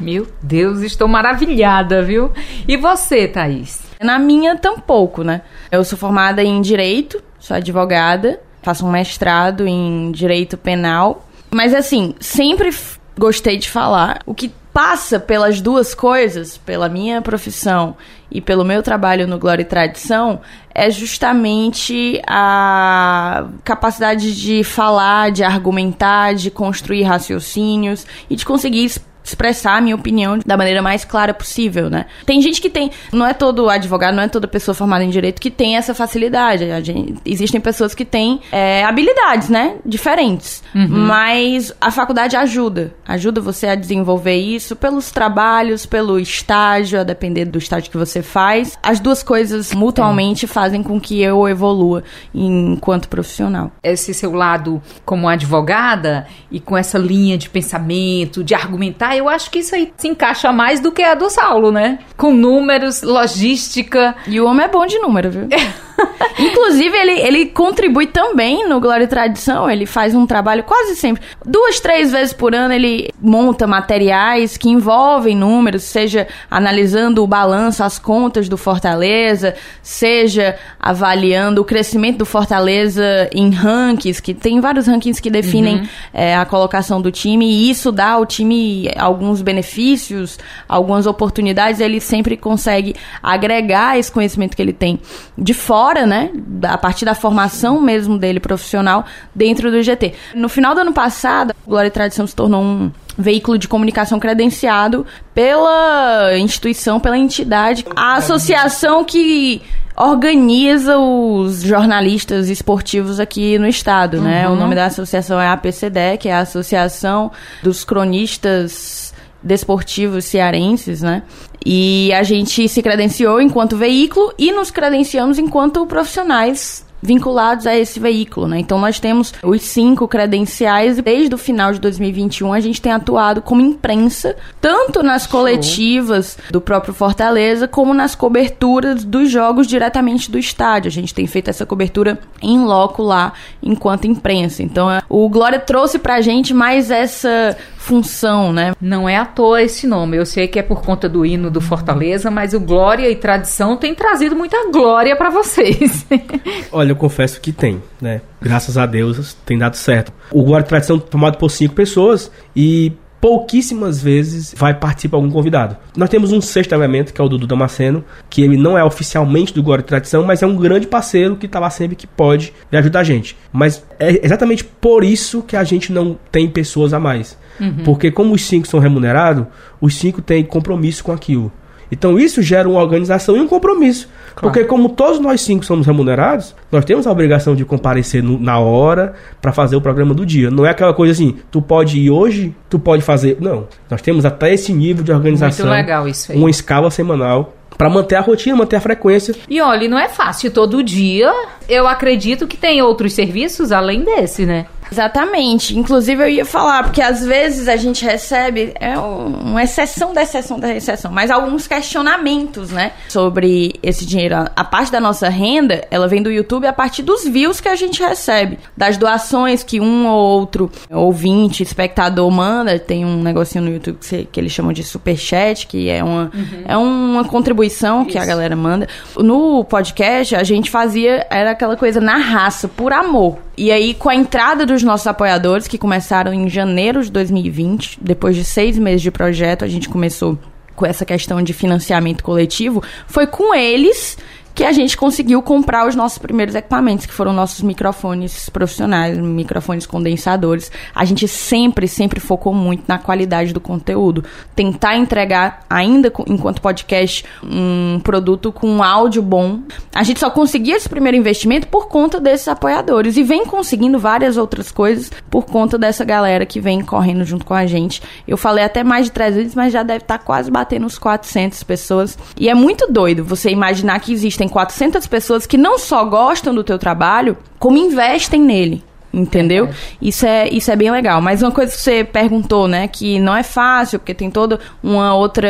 Meu 0.00 0.26
Deus, 0.42 0.80
estou 0.80 1.06
maravilhada, 1.06 2.02
viu? 2.02 2.32
E 2.66 2.76
você, 2.76 3.28
Thaís? 3.28 3.80
Na 4.02 4.18
minha, 4.18 4.56
tampouco, 4.56 5.22
né? 5.22 5.42
Eu 5.70 5.84
sou 5.84 5.96
formada 5.96 6.42
em 6.42 6.60
Direito, 6.60 7.22
sou 7.38 7.56
advogada, 7.56 8.40
faço 8.60 8.84
um 8.84 8.90
mestrado 8.90 9.68
em 9.68 10.10
Direito 10.10 10.58
Penal. 10.58 11.28
Mas, 11.48 11.72
assim, 11.72 12.16
sempre 12.18 12.74
gostei 13.16 13.56
de 13.56 13.70
falar. 13.70 14.18
O 14.26 14.34
que 14.34 14.50
passa 14.74 15.20
pelas 15.20 15.60
duas 15.60 15.94
coisas, 15.94 16.58
pela 16.58 16.88
minha 16.88 17.22
profissão 17.22 17.96
e 18.28 18.40
pelo 18.40 18.64
meu 18.64 18.82
trabalho 18.82 19.24
no 19.24 19.38
Glória 19.38 19.62
e 19.62 19.64
Tradição, 19.64 20.40
é 20.74 20.90
justamente 20.90 22.20
a 22.26 23.46
capacidade 23.62 24.34
de 24.34 24.64
falar, 24.64 25.30
de 25.30 25.44
argumentar, 25.44 26.34
de 26.34 26.50
construir 26.50 27.04
raciocínios 27.04 28.04
e 28.28 28.34
de 28.34 28.44
conseguir 28.44 28.90
expressar 29.24 29.78
a 29.78 29.80
minha 29.80 29.96
opinião 29.96 30.38
da 30.44 30.56
maneira 30.56 30.82
mais 30.82 31.04
clara 31.04 31.32
possível, 31.32 31.88
né? 31.88 32.06
Tem 32.26 32.40
gente 32.40 32.60
que 32.60 32.68
tem, 32.68 32.90
não 33.10 33.26
é 33.26 33.32
todo 33.32 33.68
advogado, 33.70 34.14
não 34.14 34.22
é 34.22 34.28
toda 34.28 34.46
pessoa 34.46 34.74
formada 34.74 35.02
em 35.02 35.10
direito 35.10 35.40
que 35.40 35.50
tem 35.50 35.76
essa 35.76 35.94
facilidade. 35.94 36.64
Gente, 36.84 37.14
existem 37.24 37.60
pessoas 37.60 37.94
que 37.94 38.04
têm 38.04 38.40
é, 38.52 38.84
habilidades, 38.84 39.48
né? 39.48 39.76
Diferentes. 39.84 40.62
Uhum. 40.74 40.88
Mas 40.88 41.72
a 41.80 41.90
faculdade 41.90 42.36
ajuda. 42.36 42.94
Ajuda 43.06 43.40
você 43.40 43.68
a 43.68 43.74
desenvolver 43.74 44.36
isso 44.36 44.76
pelos 44.76 45.10
trabalhos, 45.10 45.86
pelo 45.86 46.18
estágio, 46.18 47.00
a 47.00 47.04
depender 47.04 47.46
do 47.46 47.58
estágio 47.58 47.90
que 47.90 47.96
você 47.96 48.22
faz. 48.22 48.78
As 48.82 49.00
duas 49.00 49.22
coisas 49.22 49.72
mutualmente 49.72 50.44
é. 50.44 50.48
fazem 50.48 50.82
com 50.82 51.00
que 51.00 51.22
eu 51.22 51.48
evolua 51.48 52.02
enquanto 52.34 53.08
profissional. 53.08 53.72
Esse 53.82 54.12
seu 54.12 54.32
lado 54.32 54.82
como 55.04 55.28
advogada 55.28 56.26
e 56.50 56.60
com 56.60 56.76
essa 56.76 56.98
linha 56.98 57.38
de 57.38 57.48
pensamento, 57.48 58.44
de 58.44 58.54
argumentar 58.54 59.13
eu 59.18 59.28
acho 59.28 59.50
que 59.50 59.60
isso 59.60 59.74
aí 59.74 59.92
se 59.96 60.08
encaixa 60.08 60.52
mais 60.52 60.80
do 60.80 60.92
que 60.92 61.02
a 61.02 61.14
do 61.14 61.28
Saulo, 61.30 61.70
né? 61.70 61.98
Com 62.16 62.32
números, 62.32 63.02
logística. 63.02 64.14
E 64.26 64.40
o 64.40 64.46
homem 64.46 64.66
é 64.66 64.68
bom 64.68 64.86
de 64.86 64.98
número, 64.98 65.30
viu? 65.30 65.48
Inclusive, 66.38 66.96
ele, 66.96 67.20
ele 67.20 67.46
contribui 67.46 68.06
também 68.06 68.68
no 68.68 68.80
Glória 68.80 69.04
e 69.04 69.08
Tradição. 69.08 69.70
Ele 69.70 69.86
faz 69.86 70.14
um 70.14 70.26
trabalho 70.26 70.64
quase 70.64 70.96
sempre. 70.96 71.22
Duas, 71.44 71.80
três 71.80 72.12
vezes 72.12 72.32
por 72.32 72.54
ano 72.54 72.74
ele 72.74 73.10
monta 73.20 73.66
materiais 73.66 74.56
que 74.56 74.68
envolvem 74.68 75.36
números, 75.36 75.84
seja 75.84 76.26
analisando 76.50 77.22
o 77.22 77.26
balanço, 77.26 77.82
as 77.82 77.98
contas 77.98 78.48
do 78.48 78.56
Fortaleza, 78.56 79.54
seja 79.82 80.56
avaliando 80.78 81.60
o 81.60 81.64
crescimento 81.64 82.18
do 82.18 82.26
Fortaleza 82.26 83.28
em 83.32 83.50
rankings, 83.50 84.20
que 84.20 84.34
tem 84.34 84.60
vários 84.60 84.86
rankings 84.86 85.20
que 85.20 85.30
definem 85.30 85.76
uhum. 85.76 85.88
é, 86.12 86.36
a 86.36 86.44
colocação 86.44 87.00
do 87.00 87.10
time, 87.10 87.46
e 87.46 87.70
isso 87.70 87.92
dá 87.92 88.10
ao 88.10 88.26
time 88.26 88.90
alguns 88.96 89.42
benefícios, 89.42 90.38
algumas 90.68 91.06
oportunidades. 91.06 91.80
Ele 91.80 92.00
sempre 92.00 92.36
consegue 92.36 92.94
agregar 93.22 93.98
esse 93.98 94.10
conhecimento 94.10 94.56
que 94.56 94.62
ele 94.62 94.72
tem 94.72 94.98
de 95.36 95.54
fora, 95.54 95.93
né? 96.06 96.30
A 96.62 96.76
partir 96.76 97.04
da 97.04 97.14
formação 97.14 97.80
mesmo 97.80 98.18
dele 98.18 98.40
profissional 98.40 99.04
dentro 99.34 99.70
do 99.70 99.82
GT. 99.82 100.14
No 100.34 100.48
final 100.48 100.74
do 100.74 100.80
ano 100.80 100.92
passado, 100.92 101.54
Glória 101.66 101.88
e 101.88 101.90
Tradição 101.90 102.26
se 102.26 102.34
tornou 102.34 102.62
um 102.62 102.90
veículo 103.16 103.56
de 103.56 103.68
comunicação 103.68 104.18
credenciado 104.18 105.06
pela 105.34 106.36
instituição, 106.36 106.98
pela 106.98 107.16
entidade, 107.16 107.84
a 107.94 108.16
associação 108.16 109.04
que 109.04 109.62
organiza 109.96 110.98
os 110.98 111.62
jornalistas 111.62 112.48
esportivos 112.48 113.20
aqui 113.20 113.58
no 113.58 113.68
estado, 113.68 114.16
uhum. 114.16 114.24
né? 114.24 114.48
O 114.48 114.52
uhum. 114.52 114.56
nome 114.56 114.74
da 114.74 114.86
associação 114.86 115.40
é 115.40 115.46
a 115.46 115.52
APCD, 115.52 116.16
que 116.18 116.28
é 116.28 116.34
a 116.34 116.40
Associação 116.40 117.30
dos 117.62 117.84
Cronistas 117.84 119.03
Desportivos 119.44 120.24
Cearenses, 120.24 121.02
né? 121.02 121.22
E 121.64 122.12
a 122.12 122.22
gente 122.22 122.68
se 122.68 122.82
credenciou 122.82 123.40
enquanto 123.40 123.76
veículo 123.76 124.32
e 124.38 124.50
nos 124.52 124.70
credenciamos 124.70 125.38
enquanto 125.38 125.86
profissionais 125.86 126.84
vinculados 127.04 127.66
a 127.66 127.76
esse 127.76 128.00
veículo, 128.00 128.48
né? 128.48 128.58
Então 128.58 128.78
nós 128.78 128.98
temos 128.98 129.34
os 129.42 129.60
cinco 129.60 130.08
credenciais 130.08 130.96
e 130.96 131.02
desde 131.02 131.34
o 131.34 131.38
final 131.38 131.70
de 131.70 131.78
2021 131.78 132.50
a 132.50 132.60
gente 132.60 132.80
tem 132.80 132.92
atuado 132.92 133.42
como 133.42 133.60
imprensa, 133.60 134.34
tanto 134.58 135.02
nas 135.02 135.26
coletivas 135.26 136.38
do 136.50 136.62
próprio 136.62 136.94
Fortaleza, 136.94 137.68
como 137.68 137.92
nas 137.92 138.14
coberturas 138.14 139.04
dos 139.04 139.30
jogos 139.30 139.66
diretamente 139.66 140.30
do 140.30 140.38
estádio. 140.38 140.88
A 140.88 140.92
gente 140.92 141.12
tem 141.12 141.26
feito 141.26 141.50
essa 141.50 141.66
cobertura 141.66 142.18
em 142.40 142.64
loco 142.64 143.02
lá, 143.02 143.34
enquanto 143.62 144.06
imprensa. 144.06 144.62
Então 144.62 144.88
o 145.06 145.28
Glória 145.28 145.58
trouxe 145.58 145.98
pra 145.98 146.22
gente 146.22 146.54
mais 146.54 146.90
essa 146.90 147.54
função, 147.84 148.50
né? 148.50 148.72
Não 148.80 149.06
é 149.06 149.16
à 149.16 149.26
toa 149.26 149.62
esse 149.62 149.86
nome. 149.86 150.16
Eu 150.16 150.24
sei 150.24 150.48
que 150.48 150.58
é 150.58 150.62
por 150.62 150.80
conta 150.80 151.06
do 151.06 151.24
hino 151.24 151.50
do 151.50 151.60
Fortaleza, 151.60 152.30
mas 152.30 152.54
o 152.54 152.60
Glória 152.60 153.10
e 153.10 153.14
Tradição 153.14 153.76
tem 153.76 153.94
trazido 153.94 154.34
muita 154.34 154.70
glória 154.70 155.14
para 155.14 155.28
vocês. 155.28 156.06
Olha, 156.72 156.92
eu 156.92 156.96
confesso 156.96 157.38
que 157.38 157.52
tem, 157.52 157.82
né? 158.00 158.22
Graças 158.40 158.78
a 158.78 158.86
Deus 158.86 159.36
tem 159.44 159.58
dado 159.58 159.76
certo. 159.76 160.12
O 160.32 160.42
Glória 160.42 160.64
e 160.64 160.68
Tradição 160.68 160.98
tomado 160.98 161.36
por 161.36 161.50
cinco 161.50 161.74
pessoas 161.74 162.30
e 162.56 162.92
pouquíssimas 163.20 164.02
vezes 164.02 164.54
vai 164.56 164.72
participar 164.72 165.18
algum 165.18 165.30
convidado. 165.30 165.76
Nós 165.96 166.08
temos 166.08 166.32
um 166.32 166.40
sexto 166.40 166.72
elemento, 166.72 167.12
que 167.12 167.20
é 167.20 167.24
o 167.24 167.28
Dudu 167.28 167.46
Damasceno, 167.46 168.02
que 168.28 168.42
ele 168.42 168.56
não 168.56 168.78
é 168.78 168.84
oficialmente 168.84 169.52
do 169.52 169.62
Glória 169.62 169.82
e 169.82 169.86
Tradição, 169.86 170.24
mas 170.24 170.42
é 170.42 170.46
um 170.46 170.56
grande 170.56 170.86
parceiro 170.86 171.36
que 171.36 171.46
está 171.46 171.58
lá 171.58 171.70
sempre 171.70 171.96
que 171.96 172.06
pode 172.06 172.52
e 172.70 172.76
ajudar 172.76 173.00
a 173.00 173.04
gente. 173.04 173.36
Mas 173.52 173.84
é 173.98 174.24
exatamente 174.24 174.64
por 174.64 175.04
isso 175.04 175.42
que 175.42 175.56
a 175.56 175.64
gente 175.64 175.92
não 175.92 176.18
tem 176.30 176.48
pessoas 176.48 176.92
a 176.92 177.00
mais. 177.00 177.38
Uhum. 177.60 177.82
Porque 177.84 178.10
como 178.10 178.34
os 178.34 178.46
cinco 178.46 178.66
são 178.66 178.80
remunerados, 178.80 179.46
os 179.80 179.94
cinco 179.96 180.20
têm 180.20 180.44
compromisso 180.44 181.04
com 181.04 181.12
aquilo. 181.12 181.52
Então 181.90 182.18
isso 182.18 182.42
gera 182.42 182.68
uma 182.68 182.80
organização 182.80 183.36
e 183.36 183.40
um 183.40 183.46
compromisso. 183.46 184.08
Claro. 184.34 184.52
Porque 184.52 184.64
como 184.64 184.88
todos 184.88 185.20
nós 185.20 185.40
cinco 185.40 185.64
somos 185.64 185.86
remunerados, 185.86 186.54
nós 186.72 186.84
temos 186.84 187.06
a 187.06 187.12
obrigação 187.12 187.54
de 187.54 187.64
comparecer 187.64 188.22
no, 188.22 188.38
na 188.38 188.58
hora 188.58 189.14
para 189.40 189.52
fazer 189.52 189.76
o 189.76 189.80
programa 189.80 190.12
do 190.12 190.26
dia. 190.26 190.50
Não 190.50 190.66
é 190.66 190.70
aquela 190.70 190.92
coisa 190.92 191.12
assim, 191.12 191.36
tu 191.50 191.62
pode 191.62 191.98
ir 191.98 192.10
hoje, 192.10 192.54
tu 192.68 192.78
pode 192.78 193.02
fazer. 193.02 193.36
Não. 193.40 193.68
Nós 193.88 194.02
temos 194.02 194.24
até 194.24 194.52
esse 194.52 194.72
nível 194.72 195.04
de 195.04 195.12
organização. 195.12 195.66
Muito 195.66 195.76
legal 195.76 196.08
isso 196.08 196.32
aí. 196.32 196.38
Uma 196.38 196.50
escala 196.50 196.90
semanal 196.90 197.54
para 197.76 197.88
manter 197.90 198.16
a 198.16 198.20
rotina, 198.20 198.56
manter 198.56 198.76
a 198.76 198.80
frequência. 198.80 199.34
E 199.48 199.60
olha, 199.60 199.88
não 199.88 199.98
é 199.98 200.08
fácil 200.08 200.50
todo 200.50 200.82
dia. 200.82 201.32
Eu 201.68 201.86
acredito 201.86 202.46
que 202.46 202.56
tem 202.56 202.82
outros 202.82 203.12
serviços 203.12 203.72
além 203.72 204.04
desse, 204.04 204.46
né? 204.46 204.66
Exatamente. 204.90 205.78
Inclusive, 205.78 206.22
eu 206.22 206.28
ia 206.28 206.44
falar, 206.44 206.84
porque 206.84 207.02
às 207.02 207.24
vezes 207.24 207.68
a 207.68 207.76
gente 207.76 208.04
recebe 208.04 208.74
é 208.80 208.98
uma 208.98 209.62
exceção 209.62 210.12
da 210.12 210.22
exceção 210.22 210.58
da 210.58 210.74
exceção, 210.74 211.10
mas 211.10 211.30
alguns 211.30 211.66
questionamentos, 211.66 212.70
né? 212.70 212.92
Sobre 213.08 213.74
esse 213.82 214.04
dinheiro. 214.06 214.34
A 214.54 214.64
parte 214.64 214.90
da 214.90 215.00
nossa 215.00 215.28
renda, 215.28 215.86
ela 215.90 216.08
vem 216.08 216.22
do 216.22 216.30
YouTube 216.30 216.66
a 216.66 216.72
partir 216.72 217.02
dos 217.02 217.24
views 217.24 217.60
que 217.60 217.68
a 217.68 217.74
gente 217.74 218.02
recebe, 218.02 218.58
das 218.76 218.96
doações 218.96 219.62
que 219.62 219.80
um 219.80 220.06
ou 220.06 220.40
outro 220.40 220.70
ouvinte, 220.90 221.62
espectador 221.62 222.30
manda. 222.30 222.78
Tem 222.78 223.04
um 223.04 223.22
negocinho 223.22 223.64
no 223.64 223.70
YouTube 223.70 223.98
que, 223.98 224.24
que 224.24 224.40
eles 224.40 224.52
chamam 224.52 224.72
de 224.72 224.82
superchat, 224.82 225.66
que 225.66 225.88
é 225.88 226.02
uma, 226.02 226.30
uhum. 226.34 226.64
é 226.66 226.76
uma 226.76 227.24
contribuição 227.24 228.02
Isso. 228.02 228.10
que 228.10 228.18
a 228.18 228.24
galera 228.24 228.56
manda. 228.56 228.88
No 229.16 229.64
podcast, 229.64 230.34
a 230.34 230.42
gente 230.42 230.70
fazia, 230.70 231.26
era 231.30 231.50
aquela 231.50 231.76
coisa 231.76 232.00
na 232.00 232.16
raça, 232.16 232.68
por 232.68 232.92
amor. 232.92 233.38
E 233.56 233.70
aí, 233.70 233.94
com 233.94 234.08
a 234.08 234.14
entrada 234.14 234.66
dos 234.74 234.82
nossos 234.82 235.06
apoiadores, 235.06 235.68
que 235.68 235.78
começaram 235.78 236.32
em 236.32 236.48
janeiro 236.48 237.02
de 237.02 237.10
2020, 237.10 237.98
depois 238.00 238.36
de 238.36 238.44
seis 238.44 238.76
meses 238.78 239.02
de 239.02 239.10
projeto, 239.10 239.64
a 239.64 239.68
gente 239.68 239.88
começou 239.88 240.38
com 240.74 240.84
essa 240.84 241.04
questão 241.04 241.40
de 241.40 241.52
financiamento 241.52 242.22
coletivo, 242.22 242.82
foi 243.06 243.26
com 243.26 243.54
eles 243.54 244.18
que 244.54 244.64
a 244.64 244.72
gente 244.72 244.96
conseguiu 244.96 245.42
comprar 245.42 245.86
os 245.86 245.96
nossos 245.96 246.18
primeiros 246.18 246.54
equipamentos, 246.54 247.06
que 247.06 247.12
foram 247.12 247.32
nossos 247.32 247.60
microfones 247.60 248.48
profissionais, 248.48 249.18
microfones 249.18 249.84
condensadores. 249.84 250.70
A 250.94 251.04
gente 251.04 251.26
sempre, 251.26 251.88
sempre 251.88 252.20
focou 252.20 252.54
muito 252.54 252.84
na 252.86 252.98
qualidade 252.98 253.52
do 253.52 253.60
conteúdo. 253.60 254.22
Tentar 254.54 254.96
entregar, 254.96 255.64
ainda 255.68 256.12
enquanto 256.28 256.62
podcast, 256.62 257.24
um 257.42 258.00
produto 258.02 258.52
com 258.52 258.68
um 258.68 258.82
áudio 258.82 259.22
bom. 259.22 259.60
A 259.92 260.04
gente 260.04 260.20
só 260.20 260.30
conseguia 260.30 260.76
esse 260.76 260.88
primeiro 260.88 261.16
investimento 261.16 261.66
por 261.66 261.88
conta 261.88 262.20
desses 262.20 262.46
apoiadores. 262.46 263.16
E 263.16 263.24
vem 263.24 263.44
conseguindo 263.44 263.98
várias 263.98 264.36
outras 264.36 264.70
coisas 264.70 265.10
por 265.28 265.46
conta 265.46 265.76
dessa 265.76 266.04
galera 266.04 266.46
que 266.46 266.60
vem 266.60 266.80
correndo 266.80 267.24
junto 267.24 267.44
com 267.44 267.54
a 267.54 267.66
gente. 267.66 268.00
Eu 268.26 268.36
falei 268.36 268.64
até 268.64 268.84
mais 268.84 269.06
de 269.06 269.12
300, 269.12 269.54
mas 269.56 269.72
já 269.72 269.82
deve 269.82 270.04
estar 270.04 270.18
quase 270.18 270.50
batendo 270.50 270.86
uns 270.86 270.98
400 270.98 271.60
pessoas. 271.64 272.16
E 272.38 272.48
é 272.48 272.54
muito 272.54 272.86
doido 272.90 273.24
você 273.24 273.50
imaginar 273.50 273.98
que 273.98 274.12
existem 274.12 274.43
existem 274.44 274.48
400 274.48 275.06
pessoas 275.06 275.46
que 275.46 275.56
não 275.56 275.78
só 275.78 276.04
gostam 276.04 276.54
do 276.54 276.64
teu 276.64 276.78
trabalho, 276.78 277.36
como 277.58 277.76
investem 277.76 278.40
nele. 278.40 278.84
Entendeu? 279.14 279.68
Isso 280.02 280.26
é, 280.26 280.48
isso 280.48 280.72
é 280.72 280.76
bem 280.76 280.90
legal. 280.90 281.22
Mas 281.22 281.40
uma 281.40 281.52
coisa 281.52 281.72
que 281.72 281.80
você 281.80 282.02
perguntou, 282.02 282.66
né? 282.66 282.88
Que 282.88 283.20
não 283.20 283.34
é 283.34 283.44
fácil, 283.44 284.00
porque 284.00 284.12
tem 284.12 284.28
toda 284.28 284.58
uma 284.82 285.14
outra 285.14 285.48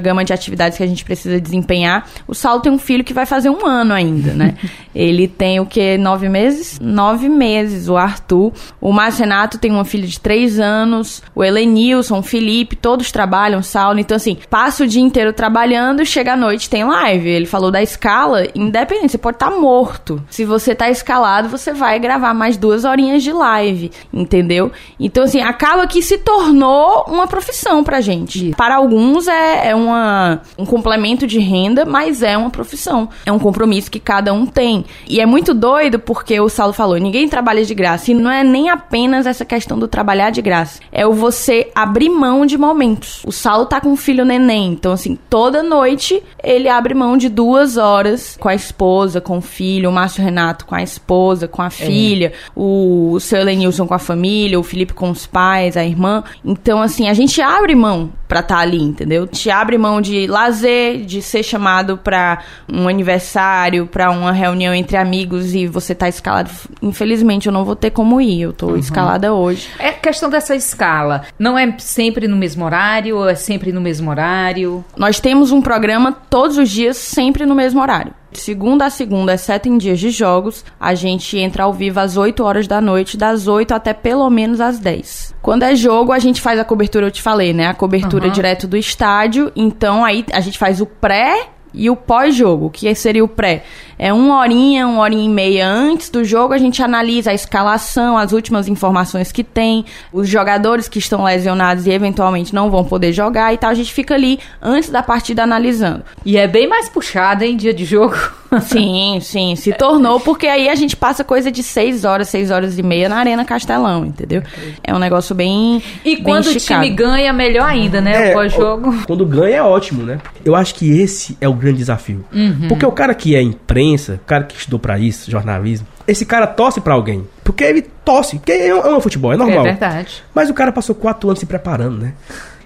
gama 0.00 0.24
de 0.24 0.32
atividades 0.32 0.78
que 0.78 0.82
a 0.82 0.86
gente 0.86 1.04
precisa 1.04 1.38
desempenhar. 1.38 2.08
O 2.26 2.34
Saulo 2.34 2.62
tem 2.62 2.72
um 2.72 2.78
filho 2.78 3.04
que 3.04 3.12
vai 3.12 3.26
fazer 3.26 3.50
um 3.50 3.66
ano 3.66 3.92
ainda, 3.92 4.32
né? 4.32 4.54
Ele 4.94 5.28
tem 5.28 5.60
o 5.60 5.66
que? 5.66 5.98
Nove 5.98 6.28
meses? 6.28 6.80
Nove 6.80 7.28
meses, 7.28 7.88
o 7.88 7.96
Arthur. 7.98 8.52
O 8.80 8.92
Márcio 8.92 9.20
Renato 9.20 9.58
tem 9.58 9.70
uma 9.70 9.84
filha 9.84 10.06
de 10.06 10.18
três 10.18 10.58
anos. 10.58 11.22
O 11.34 11.44
Elenilson, 11.44 12.18
o 12.18 12.22
Felipe, 12.22 12.76
todos 12.76 13.12
trabalham, 13.12 13.62
Saulo. 13.62 13.98
Então, 13.98 14.16
assim, 14.16 14.38
passa 14.48 14.84
o 14.84 14.86
dia 14.86 15.02
inteiro 15.02 15.34
trabalhando, 15.34 16.04
chega 16.06 16.32
à 16.32 16.36
noite, 16.36 16.70
tem 16.70 16.84
live. 16.84 17.28
Ele 17.28 17.46
falou 17.46 17.70
da 17.70 17.82
escala, 17.82 18.46
independente, 18.54 19.12
você 19.12 19.18
pode 19.18 19.36
estar 19.36 19.50
tá 19.50 19.56
morto. 19.56 20.22
Se 20.30 20.46
você 20.46 20.74
tá 20.74 20.88
escalado, 20.88 21.48
você 21.48 21.72
vai 21.74 21.98
gravar 21.98 22.32
mais 22.32 22.56
duas 22.56 22.84
horinhas 22.84 23.01
horinhas 23.02 23.22
de 23.22 23.32
live, 23.32 23.90
entendeu? 24.12 24.70
Então, 24.98 25.24
assim, 25.24 25.40
acaba 25.40 25.86
que 25.86 26.00
se 26.00 26.18
tornou 26.18 27.04
uma 27.08 27.26
profissão 27.26 27.82
pra 27.82 28.00
gente. 28.00 28.48
Isso. 28.48 28.56
Para 28.56 28.76
alguns 28.76 29.26
é, 29.26 29.70
é 29.70 29.74
uma, 29.74 30.40
um 30.56 30.64
complemento 30.64 31.26
de 31.26 31.38
renda, 31.38 31.84
mas 31.84 32.22
é 32.22 32.36
uma 32.36 32.50
profissão. 32.50 33.08
É 33.26 33.32
um 33.32 33.38
compromisso 33.38 33.90
que 33.90 33.98
cada 33.98 34.32
um 34.32 34.46
tem. 34.46 34.84
E 35.08 35.20
é 35.20 35.26
muito 35.26 35.52
doido 35.52 35.98
porque 35.98 36.38
o 36.40 36.48
Saulo 36.48 36.72
falou: 36.72 36.96
ninguém 36.98 37.28
trabalha 37.28 37.64
de 37.64 37.74
graça. 37.74 38.10
E 38.10 38.14
não 38.14 38.30
é 38.30 38.44
nem 38.44 38.70
apenas 38.70 39.26
essa 39.26 39.44
questão 39.44 39.78
do 39.78 39.88
trabalhar 39.88 40.30
de 40.30 40.40
graça. 40.40 40.80
É 40.90 41.06
o 41.06 41.12
você 41.12 41.70
abrir 41.74 42.08
mão 42.08 42.46
de 42.46 42.56
momentos. 42.56 43.22
O 43.26 43.32
Saulo 43.32 43.66
tá 43.66 43.80
com 43.80 43.90
um 43.90 43.96
filho 43.96 44.24
neném. 44.24 44.72
Então, 44.72 44.92
assim, 44.92 45.18
toda 45.28 45.62
noite 45.62 46.22
ele 46.42 46.68
abre 46.68 46.94
mão 46.94 47.16
de 47.16 47.28
duas 47.28 47.76
horas 47.76 48.36
com 48.38 48.48
a 48.48 48.54
esposa, 48.54 49.20
com 49.20 49.38
o 49.38 49.40
filho, 49.40 49.90
o 49.90 49.92
Márcio 49.92 50.22
Renato 50.22 50.66
com 50.66 50.74
a 50.74 50.82
esposa, 50.82 51.48
com 51.48 51.62
a 51.62 51.66
é. 51.66 51.70
filha, 51.70 52.32
o 52.54 52.91
o 52.92 53.20
seu 53.20 53.40
Elenilson 53.40 53.86
com 53.86 53.94
a 53.94 53.98
família, 53.98 54.58
o 54.58 54.62
Felipe 54.62 54.92
com 54.92 55.10
os 55.10 55.26
pais, 55.26 55.76
a 55.76 55.84
irmã. 55.84 56.22
Então, 56.44 56.80
assim, 56.80 57.08
a 57.08 57.14
gente 57.14 57.40
abre 57.40 57.74
mão 57.74 58.10
pra 58.28 58.40
estar 58.40 58.56
tá 58.56 58.60
ali, 58.60 58.82
entendeu? 58.82 59.28
Gente 59.30 59.50
abre 59.50 59.76
mão 59.76 60.00
de 60.00 60.26
lazer, 60.26 61.04
de 61.04 61.20
ser 61.20 61.42
chamado 61.42 61.98
pra 61.98 62.38
um 62.70 62.88
aniversário, 62.88 63.86
pra 63.86 64.10
uma 64.10 64.32
reunião 64.32 64.74
entre 64.74 64.96
amigos 64.96 65.54
e 65.54 65.66
você 65.66 65.94
tá 65.94 66.08
escalado. 66.08 66.50
Infelizmente, 66.80 67.46
eu 67.46 67.52
não 67.52 67.64
vou 67.64 67.76
ter 67.76 67.90
como 67.90 68.20
ir, 68.20 68.42
eu 68.42 68.52
tô 68.52 68.68
uhum. 68.68 68.76
escalada 68.76 69.32
hoje. 69.32 69.68
É 69.78 69.92
questão 69.92 70.30
dessa 70.30 70.56
escala. 70.56 71.22
Não 71.38 71.58
é 71.58 71.74
sempre 71.78 72.26
no 72.26 72.36
mesmo 72.36 72.64
horário, 72.64 73.18
ou 73.18 73.28
é 73.28 73.34
sempre 73.34 73.72
no 73.72 73.80
mesmo 73.80 74.10
horário? 74.10 74.84
Nós 74.96 75.20
temos 75.20 75.52
um 75.52 75.60
programa 75.60 76.12
todos 76.12 76.56
os 76.56 76.70
dias, 76.70 76.96
sempre 76.96 77.44
no 77.44 77.54
mesmo 77.54 77.80
horário 77.80 78.21
segunda 78.40 78.86
a 78.86 78.90
segunda, 78.90 79.34
exceto 79.34 79.68
em 79.68 79.76
dias 79.78 79.98
de 80.00 80.10
jogos, 80.10 80.64
a 80.78 80.94
gente 80.94 81.38
entra 81.38 81.64
ao 81.64 81.72
vivo 81.72 82.00
às 82.00 82.16
8 82.16 82.42
horas 82.42 82.66
da 82.66 82.80
noite, 82.80 83.16
das 83.16 83.46
8 83.46 83.72
até 83.72 83.92
pelo 83.92 84.28
menos 84.30 84.60
às 84.60 84.78
10. 84.78 85.34
Quando 85.42 85.62
é 85.64 85.74
jogo, 85.74 86.12
a 86.12 86.18
gente 86.18 86.40
faz 86.40 86.58
a 86.58 86.64
cobertura, 86.64 87.06
eu 87.06 87.10
te 87.10 87.22
falei, 87.22 87.52
né? 87.52 87.66
A 87.66 87.74
cobertura 87.74 88.26
Uhum. 88.26 88.32
direto 88.32 88.66
do 88.66 88.76
estádio. 88.76 89.50
Então 89.56 90.04
aí 90.04 90.24
a 90.32 90.40
gente 90.40 90.58
faz 90.58 90.80
o 90.80 90.86
pré 90.86 91.48
e 91.74 91.88
o 91.88 91.96
pós-jogo. 91.96 92.66
O 92.66 92.70
que 92.70 92.94
seria 92.94 93.24
o 93.24 93.28
pré? 93.28 93.64
É 94.02 94.12
uma 94.12 94.40
horinha, 94.40 94.84
uma 94.84 95.00
horinha 95.00 95.24
e 95.24 95.28
meia 95.28 95.64
antes 95.64 96.10
do 96.10 96.24
jogo, 96.24 96.52
a 96.52 96.58
gente 96.58 96.82
analisa 96.82 97.30
a 97.30 97.34
escalação, 97.34 98.18
as 98.18 98.32
últimas 98.32 98.66
informações 98.66 99.30
que 99.30 99.44
tem, 99.44 99.84
os 100.12 100.28
jogadores 100.28 100.88
que 100.88 100.98
estão 100.98 101.22
lesionados 101.22 101.86
e 101.86 101.92
eventualmente 101.92 102.52
não 102.52 102.68
vão 102.68 102.82
poder 102.82 103.12
jogar 103.12 103.54
e 103.54 103.58
tal. 103.58 103.70
A 103.70 103.74
gente 103.74 103.92
fica 103.92 104.14
ali 104.14 104.40
antes 104.60 104.90
da 104.90 105.04
partida 105.04 105.44
analisando. 105.44 106.02
E 106.26 106.36
é 106.36 106.48
bem 106.48 106.66
mais 106.66 106.88
puxado, 106.88 107.44
hein, 107.44 107.56
dia 107.56 107.72
de 107.72 107.84
jogo. 107.84 108.16
Sim, 108.60 109.18
sim, 109.22 109.56
se 109.56 109.72
tornou, 109.72 110.20
porque 110.20 110.46
aí 110.46 110.68
a 110.68 110.74
gente 110.74 110.94
passa 110.94 111.24
coisa 111.24 111.50
de 111.50 111.62
seis 111.62 112.04
horas, 112.04 112.28
seis 112.28 112.50
horas 112.50 112.78
e 112.78 112.82
meia 112.82 113.08
na 113.08 113.16
Arena 113.16 113.44
Castelão, 113.44 114.04
entendeu? 114.04 114.42
É 114.84 114.94
um 114.94 114.98
negócio 114.98 115.34
bem. 115.34 115.82
E 116.04 116.16
bem 116.16 116.22
quando 116.22 116.48
o 116.48 116.56
time 116.56 116.90
ganha, 116.90 117.32
melhor 117.32 117.66
ainda, 117.66 118.00
né? 118.00 118.28
É, 118.28 118.30
o 118.30 118.34
pós-jogo. 118.34 118.94
Quando 119.06 119.24
ganha 119.24 119.56
é 119.56 119.62
ótimo, 119.62 120.02
né? 120.02 120.18
Eu 120.44 120.54
acho 120.54 120.74
que 120.74 121.00
esse 121.00 121.36
é 121.40 121.48
o 121.48 121.54
grande 121.54 121.78
desafio. 121.78 122.24
Uhum. 122.32 122.68
Porque 122.68 122.84
o 122.84 122.92
cara 122.92 123.14
que 123.14 123.34
é 123.34 123.40
imprensa, 123.40 123.91
o 123.94 124.18
cara 124.26 124.44
que 124.44 124.56
estudou 124.56 124.78
pra 124.78 124.98
isso, 124.98 125.30
jornalismo, 125.30 125.86
esse 126.06 126.24
cara 126.24 126.46
torce 126.46 126.80
pra 126.80 126.94
alguém. 126.94 127.26
Porque 127.44 127.64
ele 127.64 127.82
torce, 128.04 128.36
porque 128.36 128.52
ele 128.52 128.70
ama 128.70 129.00
futebol, 129.00 129.32
é 129.32 129.36
normal. 129.36 129.66
É 129.66 129.70
verdade. 129.70 130.22
Mas 130.34 130.50
o 130.50 130.54
cara 130.54 130.72
passou 130.72 130.94
quatro 130.94 131.28
anos 131.28 131.40
se 131.40 131.46
preparando, 131.46 131.98
né? 131.98 132.14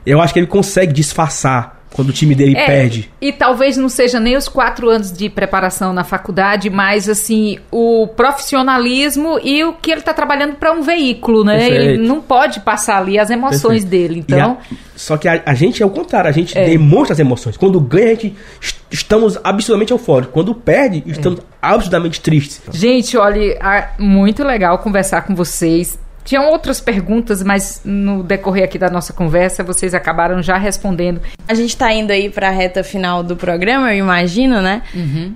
Eu 0.05 0.21
acho 0.21 0.33
que 0.33 0.39
ele 0.39 0.47
consegue 0.47 0.93
disfarçar 0.93 1.76
quando 1.93 2.11
o 2.11 2.13
time 2.13 2.35
dele 2.35 2.57
É, 2.57 2.67
perde. 2.67 3.11
E 3.21 3.33
talvez 3.33 3.77
não 3.77 3.89
seja 3.89 4.21
nem 4.21 4.37
os 4.37 4.49
quatro 4.49 4.89
anos 4.91 5.11
de 5.11 5.31
preparação 5.31 5.93
na 5.93 6.05
faculdade, 6.05 6.69
mas 6.69 7.09
assim, 7.09 7.59
o 7.71 8.07
profissionalismo 8.09 9.39
e 9.43 9.65
o 9.65 9.73
que 9.75 9.91
ele 9.91 10.01
está 10.01 10.13
trabalhando 10.13 10.55
para 10.57 10.73
um 10.73 10.83
veículo, 10.83 11.45
né? 11.45 11.59
Perfeito. 11.59 11.83
Ele 11.83 12.07
não 12.07 12.21
pode 12.21 12.61
passar 12.61 12.99
ali 12.99 13.19
as 13.19 13.31
emoções 13.31 13.85
Perfeito. 13.85 13.89
dele. 13.89 14.25
Então, 14.27 14.59
a- 14.61 14.75
só 14.95 15.17
que 15.17 15.29
a, 15.29 15.43
a 15.45 15.55
gente 15.55 15.83
é 15.83 15.87
o 15.87 15.91
contrário, 15.91 16.29
a 16.29 16.33
gente 16.33 16.57
É. 16.57 16.65
demonstra 16.67 17.13
as 17.15 17.19
emoções. 17.19 17.57
Quando 17.57 17.81
ganha, 17.81 18.07
a 18.07 18.15
gente 18.15 18.35
est- 18.61 18.77
estamos 18.91 19.39
absolutamente 19.43 19.93
eufóricos. 19.93 20.33
Quando 20.33 20.55
perde, 20.55 21.03
estamos 21.07 21.41
absolutamente 21.61 22.21
tristes. 22.21 22.61
gente, 22.73 23.17
olha, 23.17 23.91
muito 23.99 24.43
legal 24.45 24.79
conversar 24.79 25.23
com 25.23 25.35
vocês. 25.35 25.99
Tinham 26.27 26.51
outras 26.51 26.81
perguntas, 26.81 27.43
mas 27.43 27.81
no 27.85 28.23
decorrer 28.23 28.65
aqui 28.65 28.79
da 28.79 28.91
nossa 28.91 29.13
conversa, 29.13 29.63
vocês 29.63 29.95
acabaram 29.95 30.43
já 30.43 30.59
respondendo. 30.59 31.23
A 31.49 31.55
gente 31.55 31.75
tá 31.77 31.91
indo 31.93 32.11
aí 32.11 32.29
pra 32.29 32.51
reta 32.51 32.83
final 32.85 33.23
do 33.23 33.37
programa, 33.37 33.95
eu 33.95 34.01
imagino, 34.01 34.61
né? 34.61 34.83